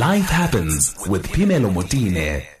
Life 0.00 0.30
happens 0.30 0.96
with 1.10 1.26
Phemelo 1.28 1.68
Motene. 1.70 2.59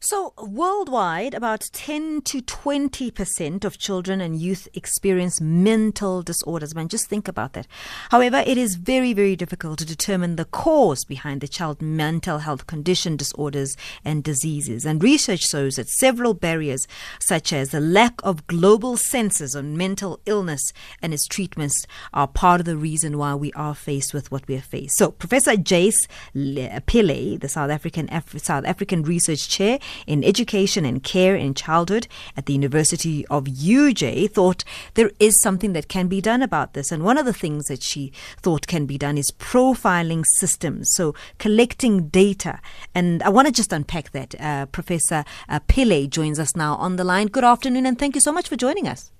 So, 0.00 0.32
worldwide, 0.38 1.34
about 1.34 1.68
10 1.72 2.22
to 2.22 2.40
20% 2.40 3.64
of 3.64 3.78
children 3.78 4.20
and 4.20 4.40
youth 4.40 4.68
experience 4.72 5.40
mental 5.40 6.22
disorders. 6.22 6.72
Man, 6.72 6.86
just 6.86 7.08
think 7.08 7.26
about 7.26 7.54
that. 7.54 7.66
However, 8.10 8.44
it 8.46 8.56
is 8.56 8.76
very, 8.76 9.12
very 9.12 9.34
difficult 9.34 9.80
to 9.80 9.84
determine 9.84 10.36
the 10.36 10.44
cause 10.44 11.04
behind 11.04 11.40
the 11.40 11.48
child's 11.48 11.82
mental 11.82 12.38
health 12.38 12.68
condition, 12.68 13.16
disorders, 13.16 13.76
and 14.04 14.22
diseases. 14.22 14.86
And 14.86 15.02
research 15.02 15.40
shows 15.40 15.74
that 15.74 15.88
several 15.88 16.32
barriers, 16.32 16.86
such 17.18 17.52
as 17.52 17.70
the 17.70 17.80
lack 17.80 18.20
of 18.22 18.46
global 18.46 18.96
census 18.96 19.56
on 19.56 19.76
mental 19.76 20.20
illness 20.26 20.72
and 21.02 21.12
its 21.12 21.26
treatments, 21.26 21.88
are 22.14 22.28
part 22.28 22.60
of 22.60 22.66
the 22.66 22.76
reason 22.76 23.18
why 23.18 23.34
we 23.34 23.52
are 23.54 23.74
faced 23.74 24.14
with 24.14 24.30
what 24.30 24.46
we 24.46 24.54
are 24.54 24.60
faced. 24.60 24.96
So, 24.96 25.10
Professor 25.10 25.56
Jace 25.56 26.06
Pillay, 26.36 27.40
the 27.40 27.48
South 27.48 27.70
African 27.70 28.08
Af- 28.12 28.38
South 28.40 28.64
African 28.64 29.02
Research 29.02 29.48
Chair 29.48 29.80
in 30.06 30.24
Education 30.24 30.84
and 30.84 31.02
Care 31.02 31.36
in 31.36 31.54
Childhood 31.54 32.06
at 32.36 32.46
the 32.46 32.52
University 32.52 33.26
of 33.26 33.44
UJ, 33.44 34.30
thought 34.30 34.64
there 34.94 35.10
is 35.18 35.40
something 35.42 35.72
that 35.72 35.88
can 35.88 36.08
be 36.08 36.20
done 36.20 36.42
about 36.42 36.74
this. 36.74 36.92
And 36.92 37.02
one 37.02 37.18
of 37.18 37.26
the 37.26 37.32
things 37.32 37.66
that 37.66 37.82
she 37.82 38.12
thought 38.40 38.66
can 38.66 38.86
be 38.86 38.98
done 38.98 39.18
is 39.18 39.30
profiling 39.32 40.24
systems, 40.36 40.90
so 40.94 41.14
collecting 41.38 42.08
data. 42.08 42.60
And 42.94 43.22
I 43.22 43.28
want 43.28 43.46
to 43.46 43.52
just 43.52 43.72
unpack 43.72 44.12
that. 44.12 44.34
Uh, 44.40 44.66
Professor 44.66 45.24
uh, 45.48 45.60
Pillay 45.60 46.08
joins 46.08 46.38
us 46.38 46.56
now 46.56 46.74
on 46.76 46.96
the 46.96 47.04
line. 47.04 47.28
Good 47.28 47.44
afternoon, 47.44 47.86
and 47.86 47.98
thank 47.98 48.14
you 48.14 48.20
so 48.20 48.32
much 48.32 48.48
for 48.48 48.56
joining 48.56 48.86
us. 48.86 49.10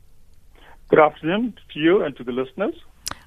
Good 0.89 1.01
afternoon 1.01 1.55
to 1.75 1.79
you 1.79 2.03
and 2.03 2.17
to 2.17 2.25
the 2.25 2.33
listeners. 2.33 2.75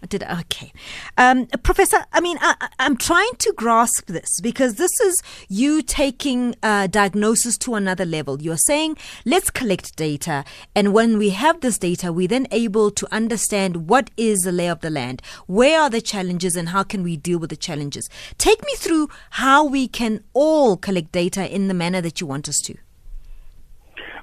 I 0.03 0.08
did 0.08 0.23
okay, 0.23 0.73
um, 1.17 1.45
Professor? 1.62 1.98
I 2.12 2.21
mean, 2.21 2.38
I, 2.41 2.70
am 2.80 2.98
trying 2.98 3.35
to 3.38 3.53
grasp 3.55 4.07
this 4.07 4.41
because 4.41 4.76
this 4.76 4.99
is 4.99 5.21
you 5.48 5.84
taking 5.84 6.55
uh, 6.63 6.88
diagnosis 6.88 7.55
to 7.59 7.76
another 7.76 8.04
level. 8.04 8.41
You 8.41 8.51
are 8.54 8.57
saying 8.57 8.98
let's 9.26 9.51
collect 9.51 9.96
data, 9.96 10.43
and 10.76 10.91
when 10.91 11.20
we 11.20 11.29
have 11.29 11.62
this 11.62 11.77
data, 11.77 12.12
we 12.12 12.26
then 12.26 12.48
able 12.51 12.90
to 12.90 13.07
understand 13.13 13.88
what 13.90 14.10
is 14.18 14.40
the 14.40 14.51
lay 14.51 14.70
of 14.70 14.79
the 14.79 14.90
land, 14.90 15.21
where 15.46 15.79
are 15.82 15.90
the 15.90 16.01
challenges, 16.01 16.55
and 16.55 16.70
how 16.70 16.82
can 16.82 17.04
we 17.04 17.16
deal 17.16 17.38
with 17.38 17.51
the 17.51 17.55
challenges. 17.55 18.10
Take 18.40 18.62
me 18.63 18.73
through 18.77 19.07
how 19.29 19.63
we 19.63 19.88
can 19.88 20.23
all 20.34 20.77
collect 20.77 21.12
data 21.12 21.48
in 21.54 21.68
the 21.68 21.76
manner 21.76 22.01
that 22.01 22.20
you 22.20 22.26
want 22.26 22.49
us 22.49 22.60
to. 22.62 22.76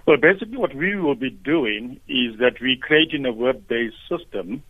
Well, 0.06 0.16
basically, 0.16 0.56
what 0.56 0.74
we 0.74 0.96
will 0.96 1.14
be 1.14 1.30
doing 1.30 2.00
is 2.08 2.38
that 2.38 2.60
we're 2.60 2.78
creating 2.78 3.26
a 3.26 3.32
web-based 3.32 3.94
system 4.08 4.62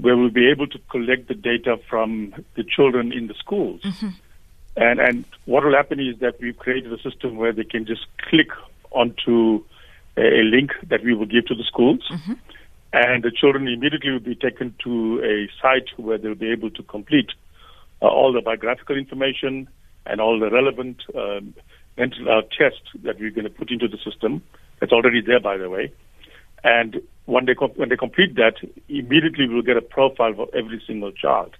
where 0.00 0.16
we'll 0.16 0.30
be 0.30 0.50
able 0.50 0.66
to 0.66 0.78
collect 0.90 1.28
the 1.28 1.34
data 1.34 1.78
from 1.88 2.34
the 2.56 2.64
children 2.64 3.12
in 3.12 3.26
the 3.26 3.34
schools. 3.34 3.82
Mm-hmm. 3.82 4.08
And 4.76 5.00
and 5.00 5.24
what 5.44 5.64
will 5.64 5.74
happen 5.74 6.00
is 6.00 6.18
that 6.20 6.40
we've 6.40 6.56
created 6.56 6.92
a 6.92 7.02
system 7.02 7.36
where 7.36 7.52
they 7.52 7.64
can 7.64 7.84
just 7.86 8.06
click 8.28 8.48
onto 8.90 9.64
a, 10.16 10.42
link 10.42 10.70
that 10.88 11.02
we 11.04 11.14
will 11.14 11.26
give 11.26 11.46
to 11.46 11.54
the 11.54 11.64
schools. 11.64 12.00
Mm-hmm. 12.10 12.32
And 12.94 13.22
the 13.22 13.30
children 13.30 13.68
immediately 13.68 14.10
will 14.10 14.20
be 14.20 14.34
taken 14.34 14.74
to 14.84 15.22
a 15.24 15.48
site 15.60 15.88
where 15.96 16.18
they'll 16.18 16.34
be 16.34 16.50
able 16.50 16.70
to 16.70 16.82
complete 16.82 17.30
uh, 18.02 18.06
all 18.06 18.32
the 18.32 18.42
biographical 18.42 18.96
information 18.96 19.68
and 20.04 20.20
all 20.20 20.38
the 20.38 20.50
relevant 20.50 21.02
um, 21.14 21.54
mental 21.96 22.26
health 22.26 22.50
tests 22.56 22.88
that 23.02 23.18
we're 23.18 23.30
going 23.30 23.44
to 23.44 23.50
put 23.50 23.70
into 23.70 23.88
the 23.88 23.98
system. 23.98 24.42
That's 24.80 24.92
already 24.92 25.22
there, 25.22 25.40
by 25.40 25.56
the 25.56 25.70
way. 25.70 25.92
And 26.64 27.00
when 27.26 27.46
they 27.46 27.54
when 27.54 27.88
they 27.88 27.96
complete 27.96 28.34
that, 28.36 28.54
immediately 28.88 29.48
we'll 29.48 29.62
get 29.62 29.76
a 29.76 29.82
profile 29.82 30.34
for 30.34 30.48
every 30.54 30.82
single 30.86 31.12
child 31.12 31.56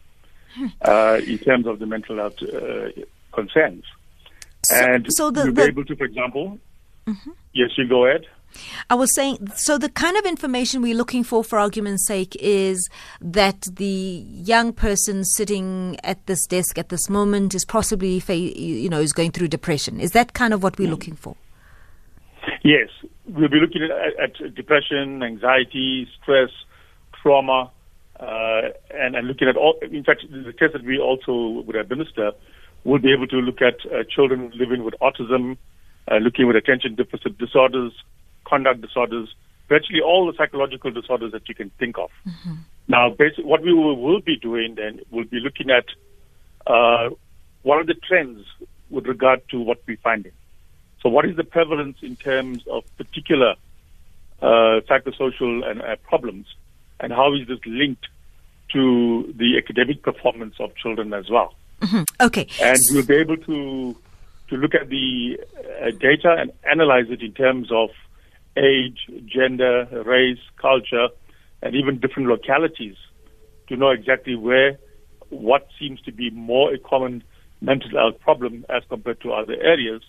hmm. 0.54 0.66
uh, 0.82 1.20
in 1.24 1.38
terms 1.38 1.66
of 1.66 1.78
the 1.78 1.86
mental 1.86 2.16
health 2.16 2.42
uh, 2.42 2.88
concerns. 3.32 3.84
So, 4.64 4.76
and 4.76 5.06
so 5.12 5.30
the, 5.30 5.44
you'll 5.44 5.54
be 5.54 5.62
able 5.62 5.84
to, 5.84 5.96
for 5.96 6.04
example, 6.04 6.58
mm-hmm. 7.06 7.30
yes, 7.52 7.70
you 7.76 7.88
go 7.88 8.06
ahead. 8.06 8.26
I 8.90 8.94
was 8.94 9.14
saying, 9.14 9.48
so 9.56 9.78
the 9.78 9.88
kind 9.88 10.16
of 10.16 10.26
information 10.26 10.82
we're 10.82 10.96
looking 10.96 11.24
for, 11.24 11.42
for 11.42 11.58
argument's 11.58 12.06
sake, 12.06 12.36
is 12.38 12.88
that 13.20 13.62
the 13.62 14.24
young 14.26 14.72
person 14.72 15.24
sitting 15.24 15.96
at 16.04 16.26
this 16.26 16.46
desk 16.46 16.78
at 16.78 16.90
this 16.90 17.08
moment 17.08 17.54
is 17.54 17.64
possibly, 17.64 18.22
you 18.28 18.88
know, 18.90 19.00
is 19.00 19.12
going 19.12 19.30
through 19.30 19.48
depression. 19.48 20.00
Is 20.00 20.10
that 20.12 20.34
kind 20.34 20.52
of 20.52 20.62
what 20.62 20.78
we're 20.78 20.88
mm. 20.88 20.90
looking 20.90 21.16
for? 21.16 21.36
Yes, 22.64 22.88
we'll 23.26 23.48
be 23.48 23.58
looking 23.58 23.82
at, 23.82 24.40
at 24.40 24.54
depression, 24.54 25.22
anxiety, 25.22 26.06
stress, 26.20 26.50
trauma, 27.20 27.70
uh, 28.20 28.60
and, 28.94 29.16
and, 29.16 29.26
looking 29.26 29.48
at 29.48 29.56
all. 29.56 29.78
In 29.82 30.04
fact, 30.04 30.24
the 30.30 30.52
test 30.52 30.74
that 30.74 30.84
we 30.84 30.98
also 30.98 31.64
would 31.66 31.74
administer 31.74 32.32
will 32.84 33.00
be 33.00 33.12
able 33.12 33.26
to 33.26 33.36
look 33.36 33.60
at 33.62 33.74
uh, 33.86 34.04
children 34.08 34.52
living 34.54 34.84
with 34.84 34.94
autism, 35.00 35.56
uh, 36.10 36.16
looking 36.16 36.46
with 36.46 36.54
attention 36.54 36.94
deficit 36.94 37.36
disorders, 37.38 37.92
conduct 38.44 38.80
disorders, 38.80 39.34
virtually 39.68 40.00
all 40.00 40.26
the 40.26 40.36
psychological 40.36 40.90
disorders 40.90 41.32
that 41.32 41.48
you 41.48 41.54
can 41.54 41.70
think 41.78 41.98
of. 41.98 42.10
Mm-hmm. 42.26 42.54
Now, 42.88 43.10
basically, 43.10 43.44
what 43.44 43.62
we 43.62 43.72
will, 43.72 43.96
will, 43.96 44.20
be 44.20 44.36
doing 44.36 44.74
then 44.76 45.00
will 45.10 45.24
be 45.24 45.40
looking 45.40 45.70
at 45.70 45.86
uh, 46.66 47.10
what 47.62 47.78
are 47.78 47.86
the 47.86 47.94
trends 48.06 48.44
with 48.90 49.06
regard 49.06 49.40
to 49.50 49.60
what 49.60 49.78
we're 49.86 49.96
finding. 50.02 50.32
So, 51.02 51.08
what 51.08 51.24
is 51.24 51.36
the 51.36 51.44
prevalence 51.44 51.98
in 52.02 52.14
terms 52.14 52.64
of 52.68 52.84
particular 52.96 53.56
uh, 54.40 54.80
psychosocial 54.88 55.68
and, 55.68 55.82
uh, 55.82 55.96
problems, 56.08 56.46
and 57.00 57.12
how 57.12 57.34
is 57.34 57.48
this 57.48 57.58
linked 57.66 58.06
to 58.72 59.34
the 59.36 59.58
academic 59.58 60.02
performance 60.02 60.54
of 60.60 60.74
children 60.76 61.12
as 61.12 61.28
well? 61.28 61.54
Mm-hmm. 61.80 62.02
Okay, 62.24 62.46
and 62.62 62.78
we'll 62.90 63.04
be 63.04 63.16
able 63.16 63.36
to 63.36 63.96
to 64.48 64.56
look 64.56 64.74
at 64.74 64.88
the 64.90 65.40
uh, 65.80 65.90
data 65.90 66.36
and 66.38 66.52
analyze 66.70 67.06
it 67.08 67.22
in 67.22 67.32
terms 67.32 67.72
of 67.72 67.90
age, 68.56 69.08
gender, 69.26 69.88
race, 70.04 70.38
culture, 70.56 71.08
and 71.62 71.74
even 71.74 71.98
different 71.98 72.28
localities 72.28 72.96
to 73.68 73.76
know 73.76 73.90
exactly 73.90 74.36
where 74.36 74.78
what 75.30 75.66
seems 75.78 76.00
to 76.02 76.12
be 76.12 76.30
more 76.30 76.72
a 76.72 76.78
common 76.78 77.24
mental 77.60 77.90
health 77.90 78.20
problem 78.20 78.64
as 78.68 78.82
compared 78.88 79.20
to 79.22 79.32
other 79.32 79.54
areas 79.54 80.02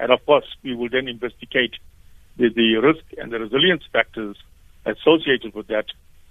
and 0.00 0.10
of 0.10 0.24
course, 0.26 0.46
we 0.62 0.74
will 0.74 0.88
then 0.88 1.06
investigate 1.06 1.74
the, 2.36 2.48
the 2.48 2.76
risk 2.76 3.04
and 3.18 3.30
the 3.30 3.38
resilience 3.38 3.82
factors 3.92 4.36
associated 4.86 5.54
with 5.54 5.66
that. 5.68 5.86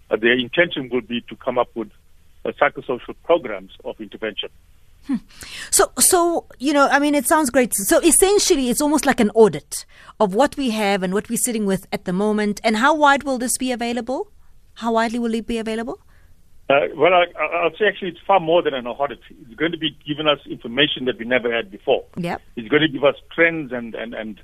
Uh, 0.09 0.15
their 0.15 0.37
intention 0.37 0.89
would 0.91 1.07
be 1.07 1.21
to 1.21 1.35
come 1.35 1.59
up 1.59 1.69
with 1.75 1.89
uh, 2.43 2.51
psychosocial 2.59 3.15
programs 3.23 3.71
of 3.85 4.01
intervention. 4.01 4.49
Hmm. 5.05 5.17
So, 5.69 5.91
so 5.99 6.45
you 6.57 6.73
know, 6.73 6.87
I 6.91 6.99
mean, 6.99 7.13
it 7.13 7.27
sounds 7.27 7.51
great. 7.51 7.73
So, 7.75 7.99
essentially, 7.99 8.69
it's 8.69 8.81
almost 8.81 9.05
like 9.05 9.19
an 9.19 9.29
audit 9.35 9.85
of 10.19 10.33
what 10.33 10.57
we 10.57 10.71
have 10.71 11.03
and 11.03 11.13
what 11.13 11.29
we're 11.29 11.37
sitting 11.37 11.65
with 11.65 11.87
at 11.93 12.05
the 12.05 12.13
moment. 12.13 12.59
And 12.63 12.77
how 12.77 12.95
wide 12.95 13.23
will 13.23 13.37
this 13.37 13.57
be 13.57 13.71
available? 13.71 14.31
How 14.75 14.93
widely 14.93 15.19
will 15.19 15.33
it 15.35 15.45
be 15.45 15.57
available? 15.59 15.99
Uh, 16.69 16.81
well, 16.95 17.13
I, 17.13 17.25
I'll 17.41 17.71
say 17.71 17.85
actually 17.87 18.09
it's 18.09 18.19
far 18.27 18.39
more 18.39 18.61
than 18.61 18.75
an 18.75 18.85
audit. 18.85 19.19
It's 19.29 19.55
going 19.55 19.71
to 19.71 19.77
be 19.77 19.97
giving 20.05 20.27
us 20.27 20.39
information 20.45 21.05
that 21.05 21.17
we 21.17 21.25
never 21.25 21.53
had 21.53 21.71
before. 21.71 22.05
Yep. 22.17 22.41
It's 22.55 22.67
going 22.67 22.83
to 22.83 22.87
give 22.87 23.03
us 23.03 23.15
trends 23.33 23.71
and, 23.71 23.95
and, 23.95 24.13
and 24.13 24.39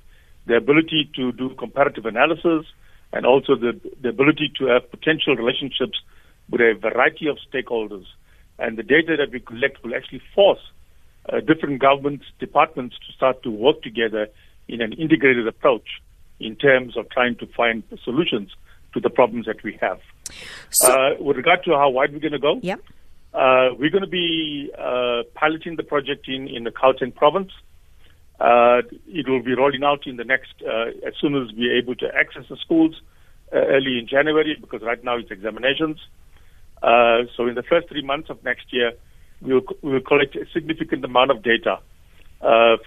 the 0.47 0.55
ability 0.55 1.11
to 1.17 1.31
do 1.31 1.53
comparative 1.55 2.05
analysis 2.05 2.65
and 3.13 3.27
also 3.27 3.55
the, 3.55 3.79
the 4.01 4.09
ability 4.09 4.51
to 4.57 4.65
have 4.65 4.89
potential 4.89 5.35
relationships 5.35 5.99
with 6.49 6.61
a 6.61 6.73
variety 6.73 7.27
of 7.27 7.37
stakeholders. 7.51 8.05
And 8.57 8.75
the 8.77 8.83
data 8.83 9.15
that 9.17 9.31
we 9.31 9.39
collect 9.39 9.83
will 9.83 9.93
actually 9.93 10.21
force 10.33 10.59
uh, 11.31 11.41
different 11.41 11.79
government 11.79 12.21
departments 12.39 12.95
to 13.05 13.13
start 13.13 13.43
to 13.43 13.51
work 13.51 13.83
together 13.83 14.27
in 14.67 14.81
an 14.81 14.93
integrated 14.93 15.47
approach 15.47 16.01
in 16.39 16.55
terms 16.55 16.97
of 16.97 17.07
trying 17.11 17.35
to 17.35 17.45
find 17.55 17.83
solutions 18.03 18.49
to 18.93 18.99
the 18.99 19.09
problems 19.09 19.45
that 19.45 19.63
we 19.63 19.77
have. 19.79 19.99
So, 20.71 20.91
uh, 20.91 21.09
with 21.19 21.37
regard 21.37 21.63
to 21.65 21.71
how 21.71 21.89
wide 21.89 22.13
we're 22.13 22.19
going 22.19 22.33
to 22.33 22.39
go, 22.39 22.59
yeah. 22.61 22.75
Uh, 23.35 23.73
we're 23.77 23.89
going 23.89 24.03
to 24.03 24.07
be 24.07 24.71
uh, 24.79 25.23
piloting 25.33 25.75
the 25.75 25.83
project 25.83 26.25
in, 26.29 26.47
in 26.47 26.63
the 26.63 26.71
Gauteng 26.71 27.13
province. 27.13 27.51
Uh, 28.39 28.81
it 29.07 29.27
will 29.27 29.43
be 29.43 29.53
rolling 29.53 29.83
out 29.83 30.07
in 30.07 30.15
the 30.15 30.23
next, 30.23 30.53
uh, 30.65 30.85
as 31.05 31.13
soon 31.19 31.35
as 31.35 31.53
we're 31.53 31.77
able 31.77 31.95
to 31.95 32.07
access 32.15 32.43
the 32.49 32.55
schools 32.55 32.95
uh, 33.51 33.57
early 33.57 33.99
in 33.99 34.07
January, 34.07 34.57
because 34.59 34.81
right 34.81 35.03
now 35.03 35.17
it's 35.17 35.31
examinations. 35.31 35.99
so 36.81 37.47
in 37.47 37.55
the 37.55 37.63
first 37.69 37.89
three 37.89 38.03
months 38.03 38.29
of 38.29 38.41
next 38.45 38.71
year, 38.71 38.93
we'll, 39.41 39.61
we'll 39.81 39.99
collect 39.99 40.35
a 40.37 40.45
significant 40.53 41.03
amount 41.03 41.29
of 41.29 41.43
data 41.43 41.79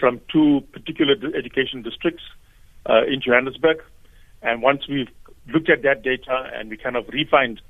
from 0.01 0.19
two 0.33 0.63
particular 0.73 1.15
education 1.37 1.83
districts 1.83 2.23
in 3.07 3.21
Johannesburg. 3.21 3.83
And 4.41 4.63
once 4.63 4.89
we've 4.89 5.11
looked 5.49 5.71
at 5.71 5.83
that 5.83 6.03
data 6.03 6.51
and 6.55 6.71
we 6.71 6.77
kind 6.77 6.97
of 6.97 7.09
refined 7.09 7.61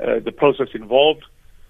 uh, 0.00 0.20
the 0.24 0.32
process 0.32 0.68
involved. 0.74 1.24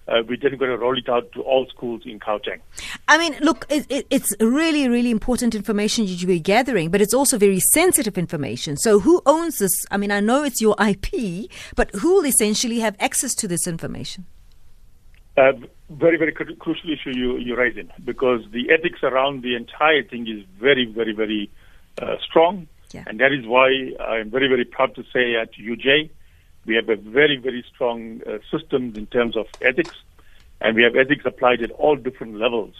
Uh, 0.07 0.21
we're 0.27 0.37
then 0.37 0.55
going 0.57 0.69
to 0.69 0.77
roll 0.77 0.95
it 0.95 1.09
out 1.09 1.31
to 1.31 1.41
all 1.41 1.65
schools 1.67 2.03
in 2.05 2.19
Gauteng. 2.19 2.59
I 3.07 3.17
mean, 3.17 3.35
look, 3.41 3.65
it, 3.69 3.87
it, 3.89 4.05
it's 4.11 4.35
really, 4.39 4.87
really 4.87 5.09
important 5.09 5.55
information 5.55 6.05
that 6.05 6.21
you're 6.21 6.37
gathering, 6.37 6.91
but 6.91 7.01
it's 7.01 7.13
also 7.13 7.39
very 7.39 7.59
sensitive 7.59 8.15
information. 8.15 8.77
So, 8.77 8.99
who 8.99 9.23
owns 9.25 9.57
this? 9.57 9.71
I 9.89 9.97
mean, 9.97 10.11
I 10.11 10.19
know 10.19 10.43
it's 10.43 10.61
your 10.61 10.75
IP, 10.79 11.49
but 11.75 11.89
who 11.95 12.15
will 12.15 12.25
essentially 12.25 12.79
have 12.81 12.95
access 12.99 13.33
to 13.35 13.47
this 13.47 13.65
information? 13.65 14.27
Uh, 15.37 15.53
very, 15.89 16.17
very 16.17 16.31
cru- 16.31 16.55
crucial 16.55 16.91
issue 16.91 17.11
you, 17.17 17.37
you're 17.37 17.57
raising 17.57 17.89
because 18.03 18.41
the 18.51 18.71
ethics 18.71 18.99
around 19.01 19.41
the 19.41 19.55
entire 19.55 20.03
thing 20.03 20.27
is 20.27 20.45
very, 20.59 20.85
very, 20.85 21.13
very 21.13 21.49
uh, 22.01 22.15
strong. 22.23 22.67
Yeah. 22.95 23.03
And 23.07 23.19
that 23.19 23.33
is 23.33 23.45
why 23.45 23.67
I'm 23.99 24.31
very, 24.31 24.47
very 24.47 24.63
proud 24.63 24.95
to 24.95 25.03
say 25.11 25.35
at 25.35 25.51
UJ, 25.53 26.09
we 26.65 26.75
have 26.75 26.87
a 26.87 26.95
very, 26.95 27.35
very 27.37 27.63
strong 27.73 28.21
uh, 28.25 28.37
system 28.49 28.93
in 28.95 29.05
terms 29.07 29.35
of 29.35 29.47
ethics. 29.61 29.95
And 30.61 30.77
we 30.77 30.83
have 30.83 30.95
ethics 30.95 31.25
applied 31.25 31.61
at 31.61 31.71
all 31.71 31.97
different 31.97 32.37
levels, 32.37 32.73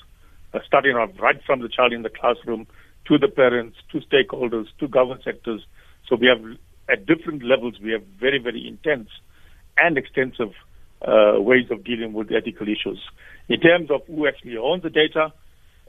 uh, 0.53 0.59
starting 0.65 0.95
off 0.95 1.11
right 1.19 1.41
from 1.45 1.59
the 1.59 1.67
child 1.67 1.91
in 1.91 2.03
the 2.03 2.09
classroom 2.09 2.65
to 3.07 3.17
the 3.17 3.27
parents, 3.27 3.77
to 3.91 3.99
stakeholders, 3.99 4.67
to 4.79 4.87
government 4.87 5.23
sectors. 5.25 5.65
So 6.07 6.15
we 6.15 6.27
have, 6.27 6.41
at 6.87 7.05
different 7.05 7.43
levels, 7.43 7.81
we 7.81 7.91
have 7.91 8.03
very, 8.17 8.39
very 8.39 8.65
intense 8.65 9.09
and 9.77 9.97
extensive 9.97 10.53
uh, 11.01 11.33
ways 11.39 11.69
of 11.71 11.83
dealing 11.83 12.13
with 12.13 12.31
ethical 12.31 12.69
issues. 12.69 13.03
In 13.49 13.59
terms 13.59 13.91
of 13.91 14.01
who 14.07 14.27
actually 14.27 14.55
owns 14.55 14.83
the 14.83 14.89
data, 14.89 15.33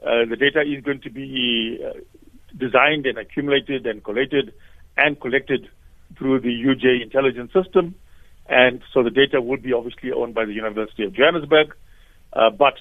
uh, 0.03 0.25
the 0.29 0.35
data 0.35 0.61
is 0.61 0.83
going 0.83 0.99
to 1.01 1.09
be 1.09 1.79
uh, 1.83 1.93
designed 2.57 3.05
and 3.05 3.17
accumulated 3.17 3.85
and 3.85 4.03
collated 4.03 4.53
and 4.97 5.19
collected 5.19 5.69
through 6.17 6.39
the 6.39 6.49
UJ 6.49 7.01
intelligence 7.01 7.51
system. 7.53 7.95
And 8.49 8.81
so 8.93 9.03
the 9.03 9.09
data 9.09 9.41
would 9.41 9.61
be 9.61 9.73
obviously 9.73 10.11
owned 10.11 10.33
by 10.33 10.45
the 10.45 10.53
University 10.53 11.03
of 11.03 11.13
Johannesburg. 11.13 11.75
Uh, 12.33 12.49
but 12.49 12.75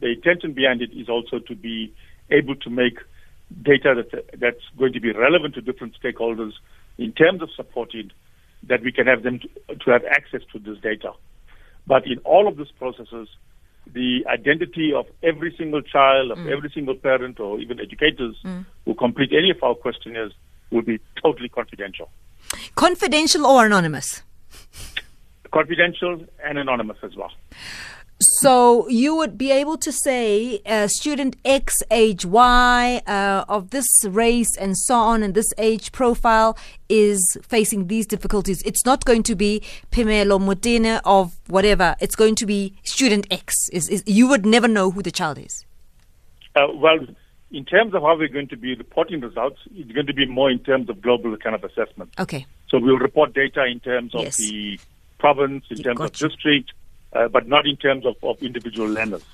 the 0.00 0.12
intention 0.12 0.52
behind 0.52 0.82
it 0.82 0.90
is 0.92 1.08
also 1.08 1.38
to 1.38 1.54
be 1.54 1.92
able 2.30 2.54
to 2.56 2.70
make 2.70 2.98
data 3.62 3.94
that, 3.94 4.38
that's 4.38 4.62
going 4.78 4.92
to 4.92 5.00
be 5.00 5.12
relevant 5.12 5.54
to 5.54 5.60
different 5.60 5.96
stakeholders 6.02 6.52
in 6.98 7.12
terms 7.12 7.42
of 7.42 7.48
supporting 7.56 8.10
that 8.64 8.82
we 8.82 8.92
can 8.92 9.06
have 9.06 9.22
them 9.22 9.40
to, 9.40 9.74
to 9.76 9.90
have 9.90 10.04
access 10.10 10.42
to 10.52 10.58
this 10.58 10.78
data. 10.78 11.12
But 11.86 12.06
in 12.06 12.18
all 12.18 12.46
of 12.48 12.56
these 12.58 12.70
processes, 12.78 13.28
the 13.92 14.24
identity 14.26 14.92
of 14.92 15.06
every 15.22 15.54
single 15.56 15.82
child, 15.82 16.30
of 16.30 16.38
mm. 16.38 16.50
every 16.50 16.70
single 16.70 16.94
parent, 16.94 17.40
or 17.40 17.58
even 17.58 17.80
educators 17.80 18.36
mm. 18.44 18.64
who 18.84 18.94
complete 18.94 19.32
any 19.32 19.50
of 19.50 19.62
our 19.62 19.74
questionnaires 19.74 20.32
will 20.70 20.82
be 20.82 20.98
totally 21.22 21.48
confidential. 21.48 22.10
Confidential 22.74 23.46
or 23.46 23.66
anonymous? 23.66 24.22
Confidential 25.50 26.24
and 26.44 26.58
anonymous 26.58 26.98
as 27.02 27.16
well. 27.16 27.32
So 28.20 28.88
you 28.88 29.14
would 29.14 29.38
be 29.38 29.52
able 29.52 29.76
to 29.78 29.92
say 29.92 30.60
uh, 30.66 30.88
student 30.88 31.36
X, 31.44 31.84
age 31.90 32.26
Y, 32.26 33.00
uh, 33.06 33.44
of 33.48 33.70
this 33.70 33.86
race 34.04 34.56
and 34.56 34.76
so 34.76 34.96
on, 34.96 35.22
and 35.22 35.34
this 35.34 35.52
age 35.56 35.92
profile 35.92 36.58
is 36.88 37.36
facing 37.42 37.86
these 37.86 38.06
difficulties. 38.08 38.60
It's 38.62 38.84
not 38.84 39.04
going 39.04 39.22
to 39.24 39.36
be 39.36 39.62
Phemelo 39.92 40.40
Motene 40.40 41.00
of 41.04 41.38
whatever. 41.46 41.94
It's 42.00 42.16
going 42.16 42.34
to 42.36 42.46
be 42.46 42.74
student 42.82 43.28
X. 43.30 43.54
Is, 43.72 43.88
is 43.88 44.02
you 44.04 44.26
would 44.26 44.44
never 44.44 44.66
know 44.66 44.90
who 44.90 45.00
the 45.02 45.12
child 45.12 45.38
is. 45.38 45.64
Uh, 46.56 46.66
well, 46.74 46.98
in 47.52 47.64
terms 47.64 47.94
of 47.94 48.02
how 48.02 48.18
we're 48.18 48.26
going 48.28 48.48
to 48.48 48.56
be 48.56 48.74
reporting 48.74 49.20
results, 49.20 49.60
it's 49.76 49.92
going 49.92 50.06
to 50.06 50.12
be 50.14 50.26
more 50.26 50.50
in 50.50 50.58
terms 50.58 50.90
of 50.90 51.00
global 51.00 51.36
kind 51.36 51.54
of 51.54 51.62
assessment. 51.62 52.10
Okay. 52.18 52.46
So 52.68 52.78
we'll 52.80 52.98
report 52.98 53.32
data 53.32 53.64
in 53.64 53.78
terms 53.78 54.12
of 54.14 54.22
Yes. 54.22 54.38
the 54.38 54.80
province, 55.18 55.64
in 55.70 55.78
terms 55.78 56.00
of 56.00 56.12
district, 56.12 56.72
uh, 57.12 57.28
but 57.28 57.46
not 57.46 57.66
in 57.66 57.76
terms 57.76 58.04
of, 58.04 58.16
of 58.22 58.42
individual 58.42 58.88
learners. 58.88 59.24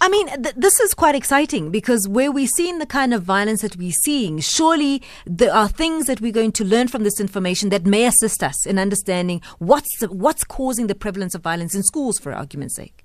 I 0.00 0.08
mean, 0.08 0.28
th- 0.42 0.54
this 0.56 0.80
is 0.80 0.92
quite 0.92 1.14
exciting 1.14 1.70
because 1.70 2.06
where 2.06 2.30
we're 2.30 2.46
seeing 2.46 2.78
the 2.78 2.86
kind 2.86 3.14
of 3.14 3.22
violence 3.22 3.62
that 3.62 3.76
we're 3.76 3.92
seeing, 3.92 4.40
surely 4.40 5.02
there 5.24 5.54
are 5.54 5.68
things 5.68 6.06
that 6.06 6.20
we're 6.20 6.32
going 6.32 6.52
to 6.52 6.64
learn 6.64 6.88
from 6.88 7.04
this 7.04 7.18
information 7.18 7.70
that 7.70 7.86
may 7.86 8.04
assist 8.04 8.42
us 8.42 8.66
in 8.66 8.78
understanding 8.78 9.40
what's 9.58 9.98
the, 9.98 10.08
what's 10.08 10.44
causing 10.44 10.86
the 10.86 10.94
prevalence 10.94 11.34
of 11.34 11.42
violence 11.42 11.74
in 11.74 11.82
schools, 11.82 12.18
for 12.18 12.32
argument's 12.32 12.76
sake. 12.76 13.04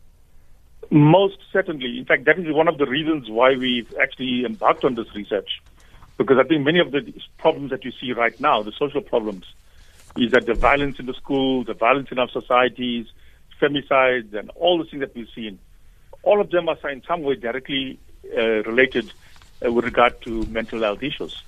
Most 0.89 1.37
certainly. 1.53 1.97
In 1.97 2.03
fact, 2.03 2.25
that 2.25 2.37
is 2.37 2.53
one 2.53 2.67
of 2.67 2.77
the 2.77 2.85
reasons 2.85 3.29
why 3.29 3.55
we've 3.55 3.93
actually 4.01 4.43
embarked 4.43 4.83
on 4.83 4.95
this 4.95 5.07
research. 5.15 5.61
Because 6.17 6.37
I 6.37 6.43
think 6.43 6.65
many 6.65 6.79
of 6.79 6.91
the 6.91 7.13
problems 7.37 7.69
that 7.71 7.85
you 7.85 7.93
see 7.99 8.11
right 8.11 8.37
now, 8.41 8.61
the 8.61 8.73
social 8.73 8.99
problems, 8.99 9.45
is 10.17 10.31
that 10.31 10.45
the 10.45 10.53
violence 10.53 10.99
in 10.99 11.05
the 11.05 11.13
schools, 11.13 11.67
the 11.67 11.73
violence 11.73 12.11
in 12.11 12.19
our 12.19 12.29
societies, 12.29 13.07
femicides, 13.61 14.33
and 14.33 14.49
all 14.55 14.77
the 14.77 14.85
things 14.85 15.01
that 15.01 15.15
we've 15.15 15.29
seen, 15.35 15.59
all 16.23 16.41
of 16.41 16.49
them 16.49 16.69
are 16.69 16.89
in 16.89 17.03
some 17.07 17.21
way 17.21 17.35
directly 17.35 17.99
uh, 18.37 18.63
related 18.63 19.11
uh, 19.65 19.71
with 19.71 19.85
regard 19.85 20.21
to 20.21 20.45
mental 20.47 20.81
health 20.81 21.03
issues. 21.03 21.41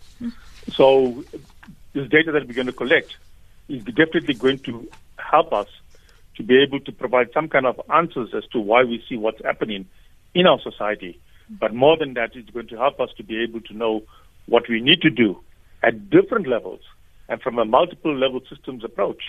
So 0.71 1.23
this 1.93 2.09
data 2.09 2.31
that 2.31 2.47
we're 2.47 2.53
going 2.53 2.67
to 2.67 2.73
collect 2.73 3.15
is 3.67 3.83
definitely 3.83 4.33
going 4.33 4.59
to 4.59 4.87
help 5.17 5.53
us 5.53 5.67
to 6.35 6.43
be 6.43 6.61
able 6.61 6.79
to 6.81 6.91
provide 6.91 7.31
some 7.33 7.47
kind 7.47 7.65
of 7.65 7.79
answers 7.93 8.33
as 8.33 8.45
to 8.47 8.59
why 8.59 8.83
we 8.83 9.03
see 9.07 9.17
what's 9.17 9.43
happening 9.43 9.85
in 10.33 10.47
our 10.47 10.59
society. 10.59 11.19
But 11.49 11.73
more 11.73 11.97
than 11.97 12.15
that, 12.15 12.35
it's 12.35 12.49
going 12.49 12.67
to 12.69 12.77
help 12.77 12.99
us 12.99 13.09
to 13.17 13.23
be 13.23 13.43
able 13.43 13.61
to 13.61 13.73
know 13.73 14.03
what 14.47 14.67
we 14.67 14.81
need 14.81 15.01
to 15.01 15.09
do 15.09 15.39
at 15.83 16.09
different 16.09 16.47
levels 16.47 16.81
and 17.29 17.41
from 17.41 17.59
a 17.59 17.65
multiple 17.65 18.15
level 18.15 18.41
systems 18.49 18.83
approach 18.83 19.21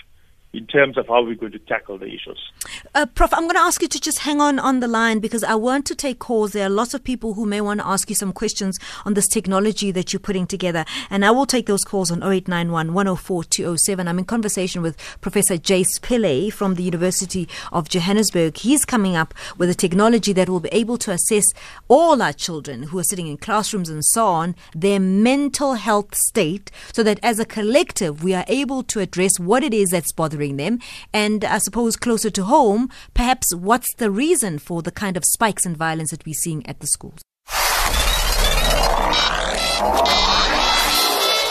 in 0.55 0.65
terms 0.67 0.97
of 0.97 1.07
how 1.07 1.23
we're 1.23 1.35
going 1.35 1.51
to 1.51 1.59
tackle 1.59 1.97
the 1.97 2.05
issues. 2.05 2.51
Uh, 2.93 3.05
Prof, 3.05 3.33
I'm 3.33 3.43
going 3.43 3.55
to 3.55 3.61
ask 3.61 3.81
you 3.81 3.87
to 3.87 3.99
just 3.99 4.19
hang 4.19 4.39
on 4.39 4.59
on 4.59 4.79
the 4.79 4.87
line 4.87 5.19
because 5.19 5.43
I 5.43 5.55
want 5.55 5.85
to 5.87 5.95
take 5.95 6.19
calls. 6.19 6.53
There 6.53 6.65
are 6.65 6.69
lots 6.69 6.93
of 6.93 7.03
people 7.03 7.33
who 7.33 7.45
may 7.45 7.61
want 7.61 7.81
to 7.81 7.87
ask 7.87 8.09
you 8.09 8.15
some 8.15 8.31
questions 8.31 8.79
on 9.05 9.13
this 9.13 9.27
technology 9.27 9.91
that 9.91 10.13
you're 10.13 10.19
putting 10.19 10.47
together. 10.47 10.85
And 11.09 11.25
I 11.25 11.31
will 11.31 11.45
take 11.45 11.65
those 11.65 11.83
calls 11.83 12.11
on 12.11 12.19
0891 12.23 12.93
104 12.93 13.43
207. 13.43 14.07
I'm 14.07 14.19
in 14.19 14.25
conversation 14.25 14.81
with 14.81 14.97
Professor 15.21 15.55
Jace 15.55 15.99
Pillay 15.99 16.51
from 16.51 16.75
the 16.75 16.83
University 16.83 17.47
of 17.71 17.89
Johannesburg. 17.89 18.57
He's 18.57 18.85
coming 18.85 19.15
up 19.15 19.33
with 19.57 19.69
a 19.69 19.75
technology 19.75 20.33
that 20.33 20.49
will 20.49 20.59
be 20.59 20.69
able 20.71 20.97
to 20.99 21.11
assess 21.11 21.45
all 21.87 22.21
our 22.21 22.33
children 22.33 22.83
who 22.83 22.99
are 22.99 23.03
sitting 23.03 23.27
in 23.27 23.37
classrooms 23.37 23.89
and 23.89 24.03
so 24.05 24.25
on, 24.27 24.55
their 24.73 24.99
mental 24.99 25.73
health 25.73 26.15
state, 26.15 26.71
so 26.93 27.03
that 27.03 27.19
as 27.23 27.39
a 27.39 27.45
collective 27.45 28.23
we 28.23 28.33
are 28.33 28.45
able 28.47 28.83
to 28.83 28.99
address 28.99 29.39
what 29.39 29.63
it 29.63 29.73
is 29.73 29.89
that's 29.89 30.11
bothering 30.11 30.44
them. 30.53 30.79
And 31.13 31.43
I 31.43 31.57
suppose 31.57 31.95
closer 31.95 32.29
to 32.29 32.43
home, 32.45 32.89
perhaps 33.13 33.53
what's 33.53 33.93
the 33.95 34.11
reason 34.11 34.59
for 34.59 34.81
the 34.81 34.91
kind 34.91 35.17
of 35.17 35.23
spikes 35.25 35.65
in 35.65 35.75
violence 35.75 36.11
that 36.11 36.25
we're 36.25 36.33
seeing 36.33 36.65
at 36.67 36.79
the 36.79 36.87
schools? 36.87 37.21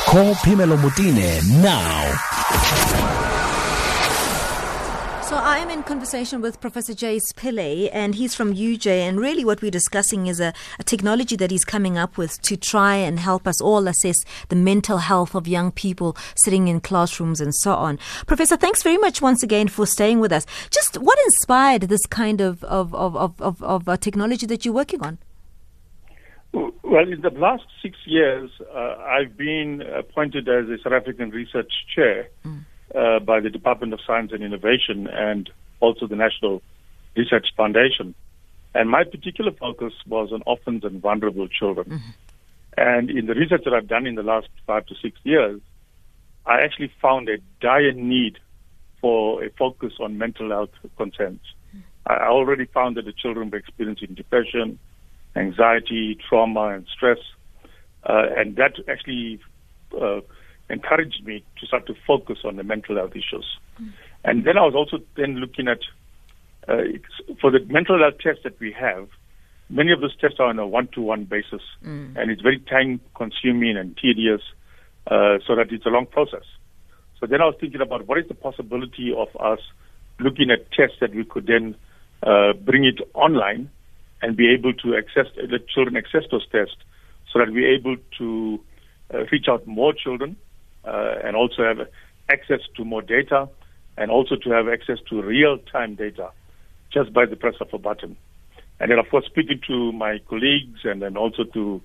Call 0.06 0.34
Phemelo 0.34 0.76
Motene 0.76 1.62
now. 1.62 3.23
So 5.24 5.36
I 5.36 5.56
am 5.56 5.70
in 5.70 5.82
conversation 5.82 6.42
with 6.42 6.60
Professor 6.60 6.92
Jay 6.92 7.16
Pillay, 7.16 7.88
and 7.94 8.14
he's 8.14 8.34
from 8.34 8.54
UJ. 8.54 8.86
And 8.86 9.18
really, 9.18 9.42
what 9.42 9.62
we're 9.62 9.70
discussing 9.70 10.26
is 10.26 10.38
a, 10.38 10.52
a 10.78 10.82
technology 10.82 11.34
that 11.36 11.50
he's 11.50 11.64
coming 11.64 11.96
up 11.96 12.18
with 12.18 12.42
to 12.42 12.58
try 12.58 12.96
and 12.96 13.18
help 13.18 13.46
us 13.46 13.58
all 13.58 13.88
assess 13.88 14.22
the 14.50 14.56
mental 14.56 14.98
health 14.98 15.34
of 15.34 15.48
young 15.48 15.72
people 15.72 16.14
sitting 16.34 16.68
in 16.68 16.78
classrooms 16.80 17.40
and 17.40 17.54
so 17.54 17.72
on. 17.72 17.98
Professor, 18.26 18.58
thanks 18.58 18.82
very 18.82 18.98
much 18.98 19.22
once 19.22 19.42
again 19.42 19.66
for 19.66 19.86
staying 19.86 20.20
with 20.20 20.30
us. 20.30 20.44
Just 20.70 20.98
what 20.98 21.18
inspired 21.24 21.84
this 21.84 22.04
kind 22.04 22.42
of 22.42 22.62
of 22.64 22.94
of 22.94 23.16
of, 23.16 23.40
of, 23.40 23.62
of 23.62 23.88
uh, 23.88 23.96
technology 23.96 24.44
that 24.44 24.66
you're 24.66 24.74
working 24.74 25.00
on? 25.00 25.16
Well, 26.52 27.10
in 27.10 27.22
the 27.22 27.30
last 27.30 27.64
six 27.80 27.96
years, 28.04 28.50
uh, 28.72 28.96
I've 28.98 29.38
been 29.38 29.80
appointed 29.80 30.50
as 30.50 30.68
a 30.68 30.76
South 30.84 30.92
African 30.92 31.30
research 31.30 31.72
chair 31.94 32.28
uh, 32.94 33.18
by 33.20 33.40
the 33.40 33.50
Department 33.50 33.92
of 33.92 34.00
Science 34.06 34.32
and 34.32 34.42
Innovation 34.42 35.06
and 35.08 35.50
also 35.80 36.06
the 36.06 36.16
National 36.16 36.62
Research 37.16 37.48
Foundation. 37.56 38.14
And 38.74 38.90
my 38.90 39.04
particular 39.04 39.52
focus 39.52 39.92
was 40.06 40.32
on 40.32 40.42
orphans 40.46 40.84
and 40.84 41.00
vulnerable 41.00 41.48
children. 41.48 42.02
And 42.76 43.10
in 43.10 43.26
the 43.26 43.34
research 43.34 43.62
that 43.64 43.74
I've 43.74 43.86
done 43.86 44.06
in 44.06 44.16
the 44.16 44.22
last 44.22 44.48
five 44.66 44.86
to 44.86 44.94
six 45.00 45.16
years, 45.22 45.60
I 46.46 46.60
actually 46.60 46.92
found 47.00 47.28
a 47.28 47.38
dire 47.60 47.92
need 47.92 48.38
for 49.00 49.44
a 49.44 49.50
focus 49.50 49.92
on 50.00 50.18
mental 50.18 50.50
health 50.50 50.70
concerns. 50.96 51.40
I 52.06 52.14
I 52.14 52.28
already 52.28 52.66
found 52.66 52.96
that 52.96 53.04
the 53.04 53.12
children 53.12 53.50
were 53.50 53.58
experiencing 53.58 54.14
depression, 54.14 54.78
anxiety, 55.36 56.18
trauma, 56.28 56.68
and 56.68 56.86
stress. 56.86 57.18
Uh, 58.04 58.26
and 58.36 58.56
that 58.56 58.74
actually 58.88 59.40
uh, 59.98 60.20
encouraged 60.70 61.24
me 61.24 61.44
to 61.60 61.66
start 61.66 61.86
to 61.86 61.94
focus 62.06 62.38
on 62.44 62.56
the 62.56 62.62
mental 62.62 62.96
health 62.96 63.12
issues. 63.12 63.58
And 64.24 64.44
then 64.44 64.56
I 64.56 64.62
was 64.62 64.74
also 64.74 65.04
then 65.16 65.36
looking 65.36 65.68
at, 65.68 65.80
uh, 66.68 66.84
for 67.40 67.50
the 67.50 67.60
mental 67.66 67.98
health 67.98 68.18
tests 68.22 68.42
that 68.44 68.58
we 68.58 68.72
have, 68.72 69.08
many 69.68 69.92
of 69.92 70.00
those 70.00 70.16
tests 70.16 70.40
are 70.40 70.46
on 70.46 70.58
a 70.58 70.66
one-to-one 70.66 71.24
basis, 71.24 71.62
and 72.16 72.30
it's 72.30 72.40
very 72.42 72.58
time-consuming 72.60 73.76
and 73.76 73.96
tedious, 73.96 74.40
uh, 75.06 75.38
so 75.46 75.54
that 75.54 75.70
it's 75.70 75.84
a 75.86 75.90
long 75.90 76.06
process. 76.06 76.44
So 77.20 77.26
then 77.26 77.40
I 77.40 77.44
was 77.44 77.56
thinking 77.60 77.80
about 77.80 78.06
what 78.06 78.18
is 78.18 78.28
the 78.28 78.34
possibility 78.34 79.12
of 79.14 79.28
us 79.38 79.60
looking 80.18 80.50
at 80.50 80.70
tests 80.72 80.96
that 81.00 81.14
we 81.14 81.24
could 81.24 81.46
then 81.46 81.74
uh, 82.22 82.52
bring 82.54 82.84
it 82.84 83.00
online 83.14 83.70
and 84.22 84.36
be 84.36 84.50
able 84.50 84.72
to 84.72 84.96
access, 84.96 85.26
let 85.50 85.68
children 85.68 85.96
access 85.96 86.22
those 86.30 86.46
tests 86.48 86.76
so 87.30 87.38
that 87.38 87.50
we're 87.50 87.74
able 87.74 87.96
to 88.18 88.60
uh, 89.12 89.24
reach 89.30 89.46
out 89.48 89.66
more 89.66 89.92
children 89.92 90.36
uh, 90.86 91.14
and 91.24 91.36
also 91.36 91.62
have 91.62 91.88
access 92.28 92.60
to 92.76 92.84
more 92.84 93.02
data 93.02 93.48
and 93.96 94.10
also 94.10 94.36
to 94.36 94.50
have 94.50 94.68
access 94.68 94.98
to 95.08 95.22
real-time 95.22 95.94
data 95.94 96.30
just 96.92 97.12
by 97.12 97.26
the 97.26 97.36
press 97.36 97.54
of 97.60 97.72
a 97.72 97.78
button. 97.78 98.16
And 98.80 98.90
then, 98.90 98.98
of 98.98 99.08
course, 99.08 99.26
speaking 99.26 99.60
to 99.66 99.92
my 99.92 100.18
colleagues 100.28 100.80
and 100.84 101.00
then 101.00 101.16
also 101.16 101.44
to 101.44 101.80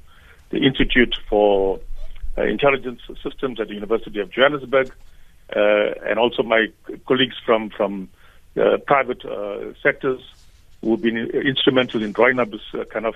the 0.50 0.58
Institute 0.58 1.16
for 1.30 1.80
uh, 2.38 2.44
Intelligence 2.44 3.02
Systems 3.24 3.60
at 3.60 3.68
the 3.68 3.76
University 3.76 4.20
of 4.20 4.32
Johannesburg, 4.32 4.92
uh, 5.56 5.60
and 6.08 6.18
also 6.18 6.44
my 6.44 6.68
colleagues 7.08 7.36
from 7.46 7.70
from 7.70 8.10
uh, 8.58 8.78
private 8.86 9.24
uh, 9.26 9.74
sectors 9.82 10.22
who've 10.82 11.02
been 11.02 11.18
instrumental 11.18 12.02
in 12.04 12.12
drawing 12.12 12.40
up 12.40 12.50
this 12.52 12.88
kind 12.92 13.06
of 13.06 13.16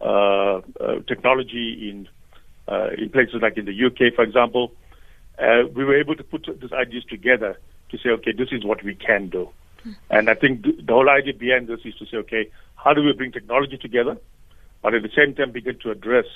uh, 0.00 0.60
uh, 0.80 1.00
technology 1.06 1.90
in 1.90 2.08
in 2.98 3.08
places 3.10 3.40
like 3.40 3.56
in 3.56 3.64
the 3.64 3.84
UK, 3.86 4.14
for 4.14 4.22
example. 4.22 4.72
Uh, 5.40 5.68
we 5.74 5.84
were 5.84 5.98
able 5.98 6.16
to 6.16 6.24
put 6.24 6.46
these 6.60 6.72
ideas 6.72 7.04
together 7.04 7.58
to 7.90 7.98
say, 7.98 8.10
okay, 8.10 8.32
this 8.32 8.48
is 8.50 8.64
what 8.64 8.82
we 8.82 8.94
can 8.94 9.28
do. 9.28 9.48
And 10.10 10.28
I 10.28 10.34
think 10.34 10.64
th- 10.64 10.84
the 10.84 10.92
whole 10.92 11.08
idea 11.08 11.34
behind 11.34 11.68
this 11.68 11.80
is 11.84 11.94
to 11.96 12.06
say, 12.06 12.16
okay, 12.18 12.50
how 12.74 12.92
do 12.92 13.02
we 13.02 13.12
bring 13.12 13.32
technology 13.32 13.78
together, 13.78 14.16
but 14.82 14.94
at 14.94 15.02
the 15.02 15.10
same 15.16 15.34
time 15.34 15.52
begin 15.52 15.78
to 15.80 15.90
address 15.90 16.26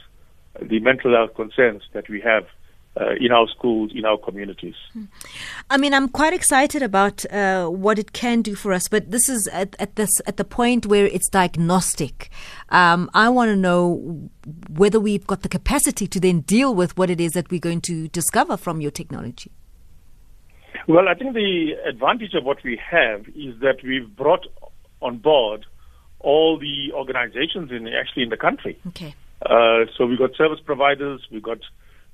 the 0.61 0.80
mental 0.80 1.14
health 1.14 1.35
concerns 1.35 1.82
that 1.92 2.09
we 2.09 2.21
have 2.21 2.47
uh, 3.00 3.14
in 3.18 3.32
our 3.32 3.49
schools, 3.49 3.90
in 3.94 4.04
our 4.04 4.18
communities. 4.18 4.75
I 5.70 5.76
mean, 5.76 5.94
I'm 5.94 6.08
quite 6.08 6.34
excited 6.34 6.82
about 6.82 7.25
uh, 7.32 7.68
what 7.68 7.99
it 7.99 8.12
can 8.12 8.42
do 8.42 8.54
for 8.54 8.72
us, 8.72 8.88
but 8.88 9.11
this 9.11 9.28
is 9.28 9.49
at, 9.49 9.75
at 9.78 9.96
this 9.96 10.20
at 10.26 10.37
the 10.37 10.44
point 10.44 10.87
where 10.87 11.06
it's 11.06 11.28
diagnostic. 11.28 12.30
Um, 12.68 13.11
I 13.14 13.28
want 13.28 13.49
to 13.49 13.56
know 13.56 14.28
whether 14.68 15.00
we've 15.00 15.26
got 15.26 15.42
the 15.42 15.49
capacity 15.49 16.06
to 16.06 16.20
then 16.20 16.40
deal 16.40 16.75
with 16.75 16.96
what 16.99 17.08
it 17.08 17.20
is 17.20 17.32
that 17.32 17.50
we're 17.50 17.61
going 17.61 17.80
to 17.82 18.08
discover 18.08 18.56
from 18.56 18.80
your 18.80 18.90
technology. 18.90 19.50
Well, 20.87 21.08
I 21.08 21.14
think 21.14 21.34
the 21.34 21.72
advantage 21.88 22.34
of 22.34 22.44
what 22.44 22.58
we 22.64 22.78
have 22.90 23.26
is 23.28 23.58
that 23.61 23.76
we've 23.84 24.14
brought 24.14 24.46
on 25.00 25.18
board 25.18 25.64
all 26.18 26.58
the 26.58 26.92
organizations 26.92 27.70
in 27.70 27.88
actually 27.88 28.25
in 28.25 28.28
the 28.28 28.37
country. 28.37 28.78
Okay. 28.88 29.14
Uh, 29.44 29.87
so 29.96 30.06
we've 30.06 30.18
got 30.18 30.34
service 30.37 30.61
providers, 30.64 31.20
we've 31.30 31.42
got 31.42 31.58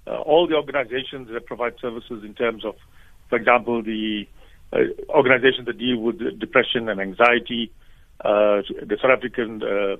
uh, 0.08 0.20
all 0.20 0.46
the 0.46 0.54
organizations 0.54 1.28
that 1.32 1.46
provide 1.46 1.74
services 1.80 2.24
in 2.24 2.34
terms 2.34 2.64
of, 2.64 2.74
for 3.28 3.36
example, 3.36 3.82
the 3.82 4.26
uh, 4.72 4.78
organizations 5.10 5.66
that 5.66 5.78
deal 5.78 5.98
with 5.98 6.18
depression 6.38 6.88
and 6.88 7.00
anxiety, 7.00 7.70
uh, 8.24 8.62
the 8.82 8.96
South 9.00 9.10
African 9.10 9.62
uh, 9.62 9.96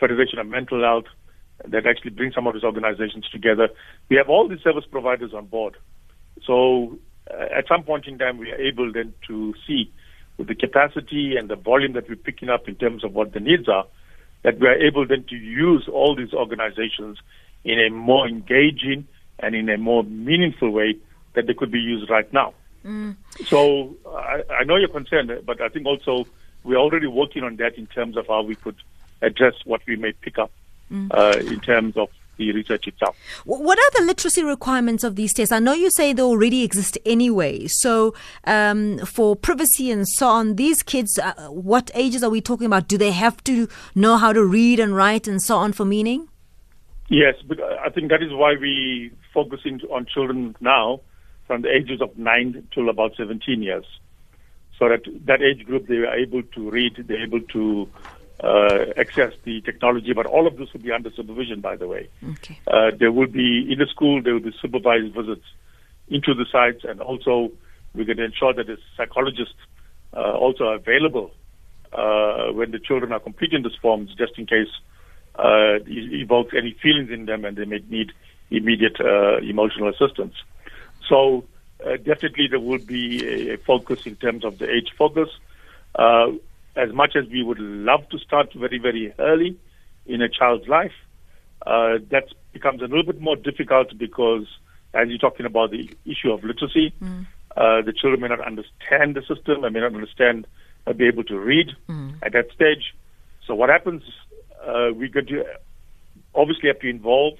Federation 0.00 0.38
of 0.38 0.46
Mental 0.46 0.82
Health, 0.82 1.06
that 1.68 1.86
actually 1.86 2.10
bring 2.10 2.32
some 2.32 2.46
of 2.46 2.54
these 2.54 2.64
organizations 2.64 3.28
together. 3.30 3.68
We 4.08 4.16
have 4.16 4.28
all 4.28 4.48
these 4.48 4.60
service 4.60 4.84
providers 4.90 5.32
on 5.34 5.46
board. 5.46 5.76
So 6.44 6.98
uh, 7.30 7.46
at 7.56 7.66
some 7.68 7.82
point 7.82 8.06
in 8.06 8.18
time, 8.18 8.38
we 8.38 8.50
are 8.50 8.60
able 8.60 8.92
then 8.92 9.14
to 9.28 9.54
see 9.66 9.90
with 10.36 10.48
the 10.48 10.54
capacity 10.54 11.36
and 11.38 11.48
the 11.48 11.56
volume 11.56 11.94
that 11.94 12.08
we're 12.08 12.16
picking 12.16 12.50
up 12.50 12.68
in 12.68 12.74
terms 12.74 13.04
of 13.04 13.14
what 13.14 13.32
the 13.32 13.40
needs 13.40 13.68
are, 13.68 13.86
that 14.42 14.60
we 14.60 14.66
are 14.66 14.74
able 14.74 15.06
then 15.06 15.24
to 15.30 15.36
use 15.36 15.88
all 15.90 16.14
these 16.14 16.34
organizations 16.34 17.18
in 17.64 17.80
a 17.80 17.90
more 17.90 18.28
engaging 18.28 19.06
and 19.40 19.54
in 19.54 19.68
a 19.68 19.76
more 19.78 20.02
meaningful 20.04 20.70
way 20.70 20.96
that 21.34 21.46
they 21.46 21.54
could 21.54 21.70
be 21.70 21.80
used 21.80 22.08
right 22.10 22.30
now. 22.32 22.54
So 23.46 23.96
I, 24.06 24.42
I 24.60 24.64
know 24.64 24.76
you're 24.76 24.88
concerned, 24.88 25.30
but 25.44 25.60
I 25.60 25.68
think 25.68 25.86
also 25.86 26.26
we're 26.64 26.76
already 26.78 27.06
working 27.06 27.42
on 27.42 27.56
that 27.56 27.76
in 27.76 27.86
terms 27.88 28.16
of 28.16 28.26
how 28.28 28.42
we 28.42 28.54
could 28.54 28.76
address 29.22 29.54
what 29.64 29.80
we 29.86 29.96
may 29.96 30.12
pick 30.12 30.38
up 30.38 30.50
uh, 31.10 31.36
in 31.40 31.60
terms 31.60 31.96
of 31.96 32.08
the 32.36 32.52
research 32.52 32.86
itself. 32.86 33.16
What 33.44 33.78
are 33.78 33.90
the 33.98 34.06
literacy 34.06 34.44
requirements 34.44 35.04
of 35.04 35.16
these 35.16 35.32
tests? 35.32 35.52
I 35.52 35.58
know 35.58 35.72
you 35.72 35.90
say 35.90 36.12
they 36.12 36.22
already 36.22 36.62
exist 36.62 36.98
anyway. 37.06 37.66
So, 37.66 38.14
um, 38.44 38.98
for 38.98 39.34
privacy 39.34 39.90
and 39.90 40.06
so 40.06 40.28
on, 40.28 40.56
these 40.56 40.82
kids, 40.82 41.18
uh, 41.18 41.32
what 41.48 41.90
ages 41.94 42.22
are 42.22 42.30
we 42.30 42.40
talking 42.40 42.66
about? 42.66 42.88
Do 42.88 42.98
they 42.98 43.12
have 43.12 43.42
to 43.44 43.68
know 43.94 44.16
how 44.16 44.32
to 44.32 44.44
read 44.44 44.80
and 44.80 44.94
write 44.94 45.26
and 45.26 45.42
so 45.42 45.56
on 45.56 45.72
for 45.72 45.84
meaning? 45.84 46.28
Yes, 47.08 47.34
but 47.46 47.60
I 47.60 47.88
think 47.90 48.10
that 48.10 48.22
is 48.22 48.32
why 48.32 48.54
we 48.60 49.12
focusing 49.32 49.80
on 49.90 50.06
children 50.06 50.56
now 50.60 51.00
from 51.46 51.62
the 51.62 51.72
ages 51.72 52.00
of 52.00 52.18
9 52.18 52.68
till 52.72 52.88
about 52.88 53.12
17 53.16 53.62
years. 53.62 53.84
So 54.78 54.88
that 54.88 55.02
that 55.24 55.40
age 55.40 55.64
group, 55.64 55.86
they 55.86 55.96
are 55.96 56.14
able 56.14 56.42
to 56.42 56.70
read, 56.70 57.04
they're 57.06 57.22
able 57.22 57.40
to 57.40 57.88
uh, 58.42 58.84
access 58.96 59.32
the 59.44 59.60
technology, 59.62 60.12
but 60.12 60.26
all 60.26 60.46
of 60.46 60.56
this 60.58 60.72
will 60.72 60.82
be 60.82 60.92
under 60.92 61.10
supervision, 61.10 61.60
by 61.60 61.76
the 61.76 61.88
way. 61.88 62.08
Okay. 62.32 62.58
Uh, 62.66 62.90
there 62.98 63.12
will 63.12 63.28
be, 63.28 63.66
in 63.72 63.78
the 63.78 63.86
school, 63.86 64.22
there 64.22 64.34
will 64.34 64.40
be 64.40 64.54
supervised 64.60 65.14
visits 65.14 65.46
into 66.08 66.34
the 66.34 66.44
sites, 66.52 66.84
and 66.84 67.00
also 67.00 67.50
we're 67.94 68.04
going 68.04 68.18
to 68.18 68.24
ensure 68.24 68.52
that 68.52 68.66
the 68.66 68.76
psychologists 68.96 69.54
uh, 70.14 70.32
also 70.32 70.64
are 70.64 70.74
available 70.74 71.30
uh, 71.92 72.52
when 72.52 72.70
the 72.70 72.78
children 72.78 73.12
are 73.12 73.20
completing 73.20 73.62
these 73.62 73.76
forms, 73.80 74.14
just 74.16 74.36
in 74.36 74.46
case 74.46 74.68
uh, 75.38 75.78
evokes 75.86 76.54
any 76.56 76.72
feelings 76.72 77.10
in 77.10 77.26
them 77.26 77.44
and 77.44 77.56
they 77.56 77.64
may 77.64 77.82
need 77.88 78.12
immediate 78.50 79.00
uh, 79.00 79.38
emotional 79.38 79.88
assistance. 79.88 80.34
So 81.08 81.44
uh, 81.84 81.96
definitely 81.96 82.48
there 82.48 82.60
will 82.60 82.78
be 82.78 83.50
a, 83.50 83.56
focus 83.58 84.06
in 84.06 84.16
terms 84.16 84.44
of 84.44 84.58
the 84.58 84.70
age 84.70 84.90
focus. 84.96 85.28
Uh, 85.94 86.32
as 86.74 86.92
much 86.92 87.16
as 87.16 87.26
we 87.28 87.42
would 87.42 87.58
love 87.58 88.08
to 88.10 88.18
start 88.18 88.52
very, 88.52 88.78
very 88.78 89.12
early 89.18 89.58
in 90.06 90.22
a 90.22 90.28
child's 90.28 90.68
life, 90.68 90.92
uh, 91.66 91.98
that 92.10 92.28
becomes 92.52 92.80
a 92.80 92.84
little 92.84 93.02
bit 93.02 93.20
more 93.20 93.36
difficult 93.36 93.96
because 93.98 94.46
as 94.94 95.08
you're 95.08 95.18
talking 95.18 95.46
about 95.46 95.70
the 95.70 95.90
issue 96.04 96.30
of 96.30 96.44
literacy, 96.44 96.92
uh, 97.56 97.82
the 97.82 97.92
children 97.92 98.20
may 98.20 98.28
not 98.28 98.40
understand 98.40 99.16
the 99.16 99.22
system 99.22 99.64
and 99.64 99.72
may 99.72 99.80
not 99.80 99.94
understand, 99.94 100.46
uh, 100.86 100.92
be 100.92 101.06
able 101.06 101.24
to 101.24 101.38
read 101.38 101.70
at 102.22 102.32
that 102.32 102.52
stage. 102.54 102.94
So 103.46 103.54
what 103.54 103.68
happens, 103.70 104.02
uh, 104.66 104.92
we're 104.92 105.08
going 105.08 105.26
to 105.26 105.44
obviously 106.34 106.68
have 106.68 106.80
to 106.80 106.88
involve 106.88 107.34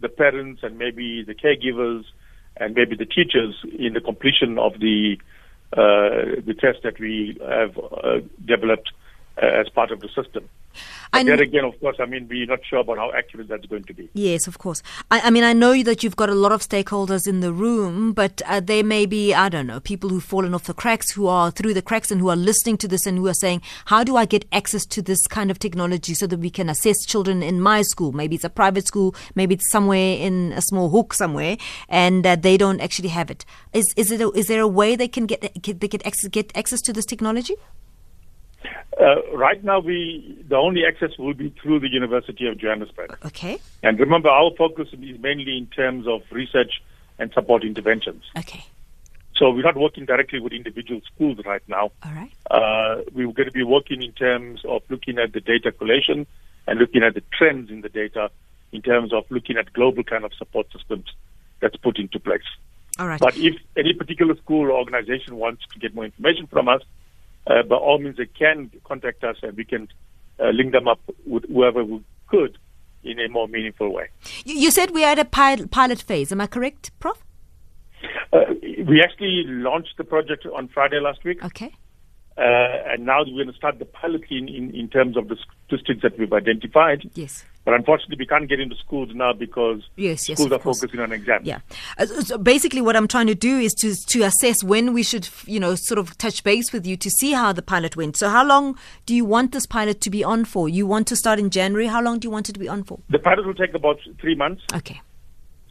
the 0.00 0.08
parents 0.08 0.62
and 0.62 0.78
maybe 0.78 1.22
the 1.22 1.34
caregivers 1.34 2.04
and 2.56 2.74
maybe 2.74 2.96
the 2.96 3.06
teachers 3.06 3.54
in 3.78 3.92
the 3.92 4.00
completion 4.00 4.58
of 4.58 4.78
the 4.80 5.16
uh, 5.72 6.40
the 6.44 6.54
test 6.58 6.82
that 6.82 7.00
we 7.00 7.38
have 7.48 7.78
uh, 7.78 8.20
developed 8.44 8.92
uh, 9.42 9.46
as 9.46 9.68
part 9.70 9.90
of 9.90 10.00
the 10.00 10.08
system. 10.08 10.48
I 11.12 11.24
But 11.24 11.40
again, 11.40 11.64
of 11.64 11.78
course, 11.80 11.96
I 11.98 12.06
mean, 12.06 12.26
we're 12.28 12.46
not 12.46 12.64
sure 12.64 12.80
about 12.80 12.98
how 12.98 13.12
accurate 13.12 13.48
that's 13.48 13.66
going 13.66 13.84
to 13.84 13.94
be. 13.94 14.08
Yes, 14.14 14.46
of 14.46 14.58
course. 14.58 14.82
I, 15.10 15.20
I 15.20 15.30
mean, 15.30 15.44
I 15.44 15.52
know 15.52 15.82
that 15.82 16.02
you've 16.02 16.16
got 16.16 16.30
a 16.30 16.34
lot 16.34 16.52
of 16.52 16.60
stakeholders 16.60 17.26
in 17.26 17.40
the 17.40 17.52
room, 17.52 18.12
but 18.12 18.40
uh, 18.46 18.60
there 18.60 18.82
may 18.82 19.06
be, 19.06 19.34
I 19.34 19.48
don't 19.48 19.66
know, 19.66 19.80
people 19.80 20.08
who've 20.08 20.24
fallen 20.24 20.54
off 20.54 20.64
the 20.64 20.74
cracks, 20.74 21.10
who 21.10 21.26
are 21.26 21.50
through 21.50 21.74
the 21.74 21.82
cracks 21.82 22.10
and 22.10 22.20
who 22.20 22.28
are 22.30 22.36
listening 22.36 22.78
to 22.78 22.88
this 22.88 23.06
and 23.06 23.18
who 23.18 23.26
are 23.28 23.34
saying, 23.34 23.62
how 23.86 24.04
do 24.04 24.16
I 24.16 24.24
get 24.24 24.46
access 24.52 24.86
to 24.86 25.02
this 25.02 25.26
kind 25.26 25.50
of 25.50 25.58
technology 25.58 26.14
so 26.14 26.26
that 26.26 26.38
we 26.38 26.50
can 26.50 26.68
assess 26.68 27.04
children 27.04 27.42
in 27.42 27.60
my 27.60 27.82
school? 27.82 28.12
Maybe 28.12 28.36
it's 28.36 28.44
a 28.44 28.50
private 28.50 28.86
school, 28.86 29.14
maybe 29.34 29.54
it's 29.54 29.70
somewhere 29.70 30.16
in 30.16 30.52
a 30.52 30.62
small 30.62 30.88
hook 30.88 31.14
somewhere, 31.14 31.56
and 31.88 32.26
uh, 32.26 32.36
they 32.36 32.56
don't 32.56 32.80
actually 32.80 33.10
have 33.10 33.30
it. 33.30 33.44
Is, 33.72 33.92
is, 33.96 34.10
it 34.10 34.20
a, 34.20 34.30
is 34.30 34.46
there 34.46 34.60
a 34.60 34.68
way 34.68 34.96
they 34.96 35.08
can 35.08 35.26
get, 35.26 35.60
get, 35.60 35.80
they 35.80 35.88
get, 35.88 36.06
access, 36.06 36.28
get 36.28 36.56
access 36.56 36.80
to 36.82 36.92
this 36.92 37.04
technology? 37.04 37.54
Uh, 39.00 39.16
right 39.34 39.62
now, 39.64 39.80
we 39.80 40.44
the 40.48 40.56
only 40.56 40.84
access 40.84 41.16
will 41.18 41.34
be 41.34 41.50
through 41.62 41.80
the 41.80 41.88
University 41.90 42.46
of 42.46 42.58
Johannesburg. 42.58 43.16
Okay, 43.24 43.58
And 43.82 43.98
remember, 43.98 44.28
our 44.28 44.50
focus 44.56 44.88
is 44.92 45.18
mainly 45.20 45.56
in 45.56 45.66
terms 45.66 46.06
of 46.06 46.22
research 46.30 46.82
and 47.18 47.32
support 47.32 47.64
interventions. 47.64 48.24
okay, 48.38 48.64
So 49.36 49.50
we're 49.50 49.62
not 49.62 49.76
working 49.76 50.04
directly 50.06 50.40
with 50.40 50.52
individual 50.52 51.00
schools 51.14 51.38
right 51.44 51.62
now. 51.68 51.90
all 52.04 52.12
right. 52.14 52.32
Uh, 52.50 53.02
we're 53.12 53.32
going 53.32 53.46
to 53.48 53.52
be 53.52 53.62
working 53.62 54.02
in 54.02 54.12
terms 54.12 54.62
of 54.64 54.82
looking 54.90 55.18
at 55.18 55.32
the 55.32 55.40
data 55.40 55.72
collation 55.72 56.26
and 56.66 56.78
looking 56.78 57.02
at 57.02 57.14
the 57.14 57.22
trends 57.36 57.70
in 57.70 57.80
the 57.80 57.88
data 57.88 58.30
in 58.72 58.82
terms 58.82 59.12
of 59.12 59.24
looking 59.30 59.56
at 59.56 59.72
global 59.72 60.02
kind 60.02 60.24
of 60.24 60.32
support 60.34 60.66
systems 60.72 61.06
that's 61.60 61.76
put 61.76 61.98
into 61.98 62.18
place. 62.20 62.42
All 62.98 63.06
right. 63.08 63.20
But 63.20 63.36
if 63.36 63.54
any 63.76 63.94
particular 63.94 64.36
school 64.36 64.62
or 64.66 64.72
organization 64.72 65.36
wants 65.36 65.62
to 65.72 65.78
get 65.78 65.94
more 65.94 66.04
information 66.04 66.46
from 66.46 66.68
us, 66.68 66.82
uh, 67.46 67.62
by 67.62 67.76
all 67.76 67.98
means, 67.98 68.16
they 68.16 68.26
can 68.26 68.70
contact 68.84 69.24
us 69.24 69.36
and 69.42 69.56
we 69.56 69.64
can 69.64 69.88
uh, 70.38 70.48
link 70.50 70.72
them 70.72 70.88
up 70.88 71.00
with 71.26 71.44
whoever 71.48 71.84
we 71.84 72.02
could 72.28 72.58
in 73.04 73.18
a 73.18 73.28
more 73.28 73.48
meaningful 73.48 73.92
way. 73.92 74.08
You, 74.44 74.70
said 74.70 74.92
we 74.92 75.04
are 75.04 75.12
at 75.12 75.18
a 75.18 75.24
pilot 75.24 76.02
phase. 76.02 76.30
Am 76.30 76.40
I 76.40 76.46
correct, 76.46 76.90
Prof? 77.00 77.22
Uh, 78.32 78.40
we 78.86 79.02
actually 79.02 79.44
launched 79.46 79.94
the 79.98 80.04
project 80.04 80.46
on 80.46 80.68
Friday 80.68 81.00
last 81.00 81.22
week, 81.24 81.44
Okay. 81.44 81.74
uh, 82.38 82.40
and 82.40 83.04
now 83.04 83.20
we're 83.24 83.34
going 83.44 83.46
to 83.48 83.52
start 83.52 83.78
the 83.78 83.84
pilot 83.84 84.22
in, 84.30 84.48
in, 84.48 84.74
in 84.74 84.88
terms 84.88 85.16
of 85.16 85.28
the 85.28 85.36
statistics 85.66 86.02
that 86.02 86.18
we've 86.18 86.32
identified. 86.32 87.10
Yes. 87.14 87.44
But 87.64 87.74
unfortunately, 87.74 88.16
we 88.18 88.26
can't 88.26 88.48
get 88.48 88.58
into 88.58 88.74
schools 88.76 89.10
now 89.14 89.32
because 89.32 89.82
Yes, 89.96 90.28
yes, 90.28 90.36
schools 90.36 90.46
of 90.46 90.52
are 90.52 90.58
course. 90.58 90.80
focusing 90.80 90.98
on 91.00 91.12
exams. 91.12 91.46
Yeah. 91.46 91.60
Uh, 91.96 92.06
So 92.06 92.20
so 92.20 92.38
basically, 92.38 92.80
what 92.80 92.96
I'm 92.96 93.06
trying 93.06 93.28
to 93.28 93.34
do 93.36 93.58
is 93.58 93.72
to 93.74 93.94
to 93.94 94.22
assess 94.22 94.64
when 94.64 94.92
we 94.92 95.02
should, 95.04 95.28
you 95.46 95.60
know, 95.60 95.74
sort 95.76 95.98
of 95.98 96.16
touch 96.18 96.42
base 96.42 96.72
with 96.72 96.86
you 96.86 96.96
to 96.96 97.10
see 97.10 97.32
how 97.32 97.52
the 97.52 97.62
pilot 97.62 97.96
went. 97.96 98.16
So, 98.16 98.28
how 98.28 98.44
long 98.44 98.76
do 99.06 99.14
you 99.14 99.24
want 99.24 99.52
this 99.52 99.66
pilot 99.66 100.00
to 100.00 100.10
be 100.10 100.24
on 100.24 100.44
for? 100.44 100.68
You 100.68 100.86
want 100.86 101.06
to 101.08 101.16
start 101.16 101.38
in 101.38 101.50
January. 101.50 101.86
How 101.86 102.02
long 102.02 102.18
do 102.18 102.26
you 102.26 102.32
want 102.32 102.48
it 102.48 102.52
to 102.54 102.60
be 102.60 102.68
on 102.68 102.82
for? 102.82 102.98
The 103.10 103.18
pilot 103.20 103.46
will 103.46 103.54
take 103.54 103.74
about 103.74 104.00
three 104.20 104.34
months. 104.34 104.62
Okay. 104.74 105.00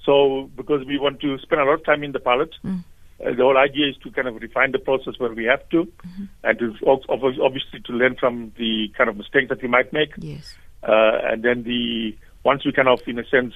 So, 0.05 0.49
because 0.55 0.85
we 0.85 0.97
want 0.97 1.19
to 1.21 1.37
spend 1.39 1.61
a 1.61 1.65
lot 1.65 1.73
of 1.73 1.85
time 1.85 2.03
in 2.03 2.11
the 2.13 2.19
pilot, 2.19 2.55
Mm. 2.63 2.83
Uh, 3.23 3.29
the 3.35 3.43
whole 3.43 3.57
idea 3.57 3.87
is 3.87 3.95
to 3.97 4.09
kind 4.09 4.27
of 4.27 4.35
refine 4.41 4.71
the 4.71 4.79
process 4.79 5.13
where 5.19 5.31
we 5.31 5.45
have 5.45 5.67
to, 5.69 5.85
mm-hmm. 5.85 6.23
and 6.43 6.57
to 6.57 6.73
obviously 7.07 7.79
to 7.85 7.93
learn 7.93 8.15
from 8.15 8.51
the 8.57 8.87
kind 8.97 9.09
of 9.11 9.15
mistakes 9.15 9.47
that 9.49 9.61
we 9.61 9.67
might 9.67 9.93
make. 9.93 10.09
Yes. 10.17 10.55
Uh, 10.83 11.19
and 11.23 11.43
then 11.43 11.63
the 11.63 12.15
once 12.43 12.65
we 12.65 12.71
kind 12.71 12.87
of, 12.87 13.01
in 13.07 13.19
a 13.19 13.25
sense, 13.25 13.53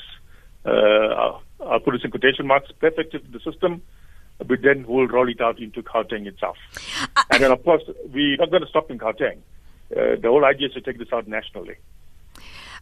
uh, 0.66 1.40
I'll 1.60 1.80
put 1.80 1.94
this 1.94 2.04
in 2.04 2.12
quotation 2.12 2.48
marks, 2.48 2.72
perfected 2.80 3.32
the 3.32 3.40
system, 3.40 3.82
but 4.38 4.62
then 4.62 4.86
we'll 4.88 5.08
roll 5.08 5.30
it 5.30 5.42
out 5.42 5.60
into 5.60 5.82
Gauteng 5.82 6.28
itself. 6.28 6.58
Uh, 7.16 7.24
and 7.32 7.44
then, 7.44 7.52
of 7.52 7.64
course, 7.64 7.84
we're 8.14 8.38
not 8.38 8.52
going 8.52 8.62
to 8.62 8.70
stop 8.70 8.92
in 8.92 9.00
Gauteng. 9.00 9.38
Uh, 9.92 10.16
the 10.22 10.28
whole 10.28 10.46
idea 10.46 10.68
is 10.68 10.74
to 10.74 10.82
take 10.82 10.98
this 10.98 11.08
out 11.14 11.28
nationally. 11.28 11.76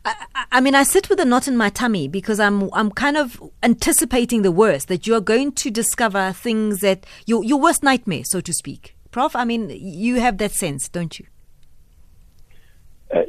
I, 0.06 0.46
I, 0.52 0.62
mean, 0.62 0.76
I 0.76 0.84
sit 0.84 1.10
with 1.10 1.20
a 1.20 1.26
knot 1.26 1.48
in 1.48 1.56
my 1.56 1.70
tummy 1.70 2.10
because 2.10 2.40
I'm 2.40 2.70
I'm 2.74 2.92
kind 2.92 3.16
of 3.16 3.42
anticipating 3.62 4.42
the 4.42 4.52
worst 4.52 4.90
that 4.90 5.08
you 5.08 5.16
are 5.16 5.22
going 5.22 5.54
to 5.54 5.72
discover 5.72 6.34
things 6.34 6.82
that 6.82 7.06
your 7.26 7.44
your 7.44 7.60
worst 7.60 7.84
nightmare, 7.84 8.26
so 8.26 8.42
to 8.42 8.52
speak. 8.52 8.96
Prof, 9.12 9.36
I 9.36 9.46
mean, 9.46 9.70
you 9.70 10.20
have 10.20 10.40
that 10.40 10.52
sense, 10.52 10.90
don't 10.90 11.20
you? 11.20 11.28
Uh, 13.16 13.22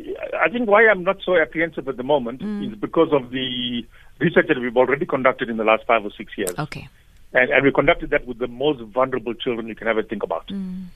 I 0.45 0.51
think 0.51 0.69
why 0.69 0.87
I'm 0.87 1.05
not 1.05 1.17
so 1.25 1.37
apprehensive 1.41 1.89
at 1.89 1.97
the 1.97 2.03
moment 2.03 2.43
mm. 2.43 2.71
is 2.71 2.79
because 2.79 3.09
of 3.13 3.31
the 3.31 3.87
research 4.21 4.47
that 4.49 4.61
we've 4.61 4.77
already 4.77 5.07
conducted 5.07 5.49
in 5.49 5.57
the 5.57 5.65
last 5.65 5.85
five 5.87 6.05
or 6.05 6.11
six 6.19 6.33
years. 6.37 6.55
Okay. 6.59 6.87
And, 7.33 7.51
and 7.51 7.65
we 7.65 7.73
conducted 7.73 8.11
that 8.11 8.27
with 8.27 8.39
the 8.39 8.47
most 8.47 8.81
vulnerable 8.83 9.33
children 9.33 9.69
you 9.69 9.75
can 9.75 9.89
ever 9.89 10.03
think 10.03 10.23
about. 10.23 10.49
Mm. 10.49 10.87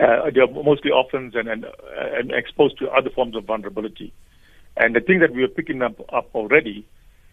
Uh, 0.00 0.30
they 0.34 0.40
are 0.40 0.48
mostly 0.48 0.90
orphans 0.90 1.34
and, 1.36 1.48
and, 1.48 1.64
and 1.96 2.32
exposed 2.32 2.76
to 2.78 2.90
other 2.90 3.10
forms 3.10 3.36
of 3.36 3.44
vulnerability. 3.44 4.12
And 4.76 4.96
the 4.96 5.00
thing 5.00 5.20
that 5.20 5.32
we 5.32 5.44
are 5.44 5.48
picking 5.48 5.80
up, 5.80 6.00
up 6.12 6.34
already, 6.34 6.84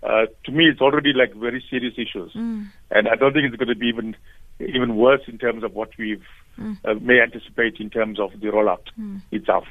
uh, 0.03 0.27
to 0.45 0.51
me, 0.51 0.65
it's 0.65 0.81
already 0.81 1.13
like 1.13 1.33
very 1.33 1.63
serious 1.67 1.95
issues. 1.97 2.31
Mm. 2.33 2.67
And 2.91 3.07
I 3.07 3.15
don't 3.15 3.33
think 3.33 3.45
it's 3.45 3.55
going 3.55 3.69
to 3.69 3.75
be 3.75 3.87
even 3.87 4.15
even 4.59 4.97
worse 4.97 5.21
in 5.27 5.37
terms 5.37 5.63
of 5.63 5.73
what 5.73 5.89
we've 5.97 6.23
mm. 6.59 6.77
uh, 6.83 6.93
may 6.95 7.21
anticipate 7.21 7.77
in 7.79 7.89
terms 7.89 8.19
of 8.19 8.31
the 8.39 8.47
rollout 8.47 8.83
mm. 8.99 9.21
itself. 9.31 9.65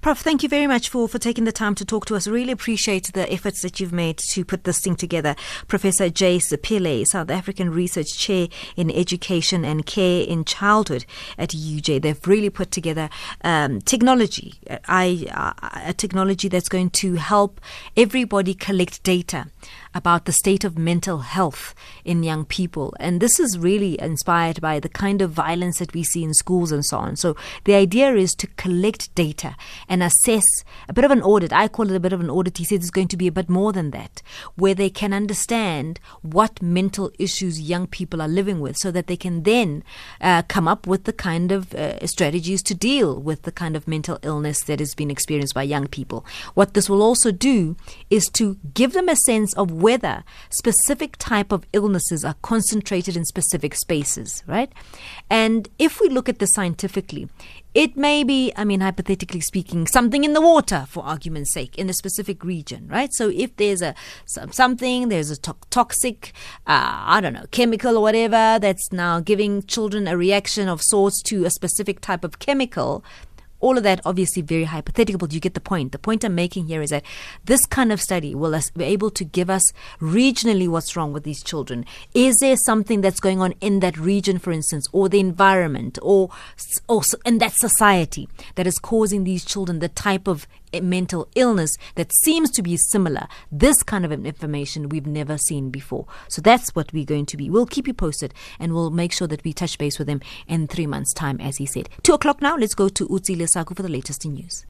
Prof, 0.00 0.18
thank 0.18 0.42
you 0.42 0.48
very 0.48 0.66
much 0.66 0.88
for, 0.88 1.08
for 1.08 1.18
taking 1.18 1.44
the 1.44 1.52
time 1.52 1.74
to 1.76 1.84
talk 1.84 2.06
to 2.06 2.16
us. 2.16 2.26
Really 2.26 2.52
appreciate 2.52 3.12
the 3.12 3.30
efforts 3.32 3.62
that 3.62 3.80
you've 3.80 3.92
made 3.92 4.18
to 4.18 4.44
put 4.44 4.64
this 4.64 4.80
thing 4.80 4.96
together. 4.96 5.34
Professor 5.68 6.08
Jay 6.08 6.38
Pillay, 6.38 7.06
South 7.06 7.30
African 7.30 7.70
Research 7.70 8.16
Chair 8.16 8.48
in 8.76 8.90
Education 8.90 9.64
and 9.64 9.86
Care 9.86 10.22
in 10.22 10.44
Childhood 10.44 11.04
at 11.38 11.50
UJ. 11.50 12.02
They've 12.02 12.26
really 12.26 12.50
put 12.50 12.70
together 12.70 13.08
um, 13.42 13.80
technology, 13.80 14.54
I, 14.88 15.26
uh, 15.32 15.80
a 15.86 15.92
technology 15.92 16.48
that's 16.48 16.68
going 16.68 16.90
to 16.90 17.14
help 17.14 17.60
everybody 17.96 18.54
collect 18.54 19.02
data 19.02 19.46
about 19.96 20.26
the 20.26 20.32
state 20.32 20.62
of 20.62 20.76
mental 20.76 21.20
health 21.20 21.74
in 22.04 22.22
young 22.22 22.44
people. 22.44 22.94
And 23.00 23.18
this 23.18 23.40
is 23.40 23.58
really 23.58 23.98
inspired 23.98 24.60
by 24.60 24.78
the 24.78 24.90
kind 24.90 25.22
of 25.22 25.30
violence 25.30 25.78
that 25.78 25.94
we 25.94 26.02
see 26.04 26.22
in 26.22 26.34
schools 26.34 26.70
and 26.70 26.84
so 26.84 26.98
on. 26.98 27.16
So 27.16 27.34
the 27.64 27.74
idea 27.74 28.14
is 28.14 28.34
to 28.34 28.46
collect 28.58 29.14
data 29.14 29.56
and 29.88 30.02
assess 30.02 30.44
a 30.86 30.92
bit 30.92 31.06
of 31.06 31.10
an 31.10 31.22
audit. 31.22 31.50
I 31.50 31.68
call 31.68 31.90
it 31.90 31.96
a 31.96 32.00
bit 32.00 32.12
of 32.12 32.20
an 32.20 32.28
audit. 32.28 32.58
He 32.58 32.64
said 32.64 32.80
it's 32.80 32.90
going 32.90 33.08
to 33.08 33.16
be 33.16 33.26
a 33.26 33.32
bit 33.32 33.48
more 33.48 33.72
than 33.72 33.90
that, 33.92 34.20
where 34.54 34.74
they 34.74 34.90
can 34.90 35.14
understand 35.14 35.98
what 36.20 36.60
mental 36.60 37.10
issues 37.18 37.58
young 37.58 37.86
people 37.86 38.20
are 38.20 38.28
living 38.28 38.60
with 38.60 38.76
so 38.76 38.90
that 38.90 39.06
they 39.06 39.16
can 39.16 39.44
then 39.44 39.82
uh, 40.20 40.42
come 40.42 40.68
up 40.68 40.86
with 40.86 41.04
the 41.04 41.12
kind 41.12 41.50
of 41.50 41.72
uh, 41.72 42.06
strategies 42.06 42.62
to 42.64 42.74
deal 42.74 43.18
with 43.18 43.42
the 43.42 43.52
kind 43.52 43.74
of 43.74 43.88
mental 43.88 44.18
illness 44.20 44.62
that 44.64 44.78
has 44.78 44.94
been 44.94 45.10
experienced 45.10 45.54
by 45.54 45.62
young 45.62 45.86
people. 45.86 46.26
What 46.52 46.74
this 46.74 46.90
will 46.90 47.00
also 47.00 47.32
do 47.32 47.76
is 48.10 48.26
to 48.34 48.58
give 48.74 48.92
them 48.92 49.08
a 49.08 49.16
sense 49.16 49.54
of 49.54 49.70
whether 49.86 50.24
specific 50.50 51.16
type 51.18 51.52
of 51.52 51.64
illnesses 51.72 52.24
are 52.24 52.34
concentrated 52.42 53.16
in 53.16 53.24
specific 53.24 53.72
spaces, 53.72 54.42
right? 54.48 54.72
And 55.30 55.68
if 55.78 56.00
we 56.00 56.08
look 56.08 56.28
at 56.28 56.40
this 56.40 56.54
scientifically, 56.54 57.28
it 57.72 57.96
may 57.96 58.24
be, 58.24 58.52
I 58.56 58.64
mean, 58.64 58.80
hypothetically 58.80 59.42
speaking, 59.42 59.86
something 59.86 60.24
in 60.24 60.32
the 60.32 60.40
water, 60.40 60.86
for 60.88 61.04
argument's 61.04 61.52
sake, 61.52 61.78
in 61.78 61.88
a 61.88 61.92
specific 61.92 62.42
region, 62.42 62.88
right? 62.88 63.12
So 63.12 63.28
if 63.28 63.54
there's 63.58 63.80
a 63.80 63.94
something, 64.24 65.08
there's 65.08 65.30
a 65.30 65.36
to- 65.36 65.54
toxic, 65.70 66.32
uh, 66.66 67.14
I 67.16 67.20
don't 67.20 67.34
know, 67.34 67.46
chemical 67.52 67.96
or 67.96 68.02
whatever 68.02 68.58
that's 68.60 68.90
now 68.90 69.20
giving 69.20 69.62
children 69.62 70.08
a 70.08 70.16
reaction 70.16 70.68
of 70.68 70.82
sorts 70.82 71.22
to 71.24 71.44
a 71.44 71.50
specific 71.50 72.00
type 72.00 72.24
of 72.24 72.40
chemical, 72.40 73.04
all 73.66 73.76
of 73.76 73.82
that 73.82 74.00
obviously 74.04 74.42
very 74.42 74.62
hypothetical, 74.62 75.18
but 75.18 75.32
you 75.32 75.40
get 75.40 75.54
the 75.54 75.60
point. 75.60 75.90
The 75.90 75.98
point 75.98 76.22
I'm 76.22 76.36
making 76.36 76.68
here 76.68 76.82
is 76.82 76.90
that 76.90 77.02
this 77.46 77.66
kind 77.66 77.90
of 77.90 78.00
study 78.00 78.32
will 78.32 78.56
be 78.76 78.84
able 78.84 79.10
to 79.10 79.24
give 79.24 79.50
us 79.50 79.72
regionally 80.00 80.68
what's 80.68 80.94
wrong 80.94 81.12
with 81.12 81.24
these 81.24 81.42
children. 81.42 81.84
Is 82.14 82.36
there 82.40 82.54
something 82.56 83.00
that's 83.00 83.18
going 83.18 83.40
on 83.40 83.54
in 83.60 83.80
that 83.80 83.98
region, 83.98 84.38
for 84.38 84.52
instance, 84.52 84.86
or 84.92 85.08
the 85.08 85.18
environment, 85.18 85.98
or, 86.00 86.30
or 86.88 87.02
in 87.24 87.38
that 87.38 87.54
society 87.54 88.28
that 88.54 88.68
is 88.68 88.78
causing 88.78 89.24
these 89.24 89.44
children 89.44 89.80
the 89.80 89.88
type 89.88 90.28
of 90.28 90.46
mental 90.82 91.28
illness 91.34 91.76
that 91.94 92.12
seems 92.22 92.50
to 92.52 92.62
be 92.62 92.76
similar. 92.76 93.26
This 93.50 93.82
kind 93.82 94.04
of 94.04 94.12
information 94.12 94.88
we've 94.88 95.06
never 95.06 95.38
seen 95.38 95.70
before. 95.70 96.06
So 96.28 96.42
that's 96.42 96.74
what 96.74 96.92
we're 96.92 97.04
going 97.04 97.26
to 97.26 97.36
be. 97.36 97.50
We'll 97.50 97.66
keep 97.66 97.86
you 97.86 97.94
posted 97.94 98.34
and 98.58 98.72
we'll 98.72 98.90
make 98.90 99.12
sure 99.12 99.28
that 99.28 99.44
we 99.44 99.52
touch 99.52 99.78
base 99.78 99.98
with 99.98 100.08
him 100.08 100.20
in 100.46 100.66
three 100.66 100.86
months' 100.86 101.12
time, 101.12 101.40
as 101.40 101.56
he 101.56 101.66
said. 101.66 101.88
Two 102.02 102.14
o'clock 102.14 102.40
now. 102.40 102.56
Let's 102.56 102.74
go 102.74 102.88
to 102.88 103.08
Utsi 103.08 103.36
Lesaku 103.36 103.76
for 103.76 103.82
the 103.82 103.88
latest 103.88 104.24
in 104.24 104.34
news. 104.34 104.64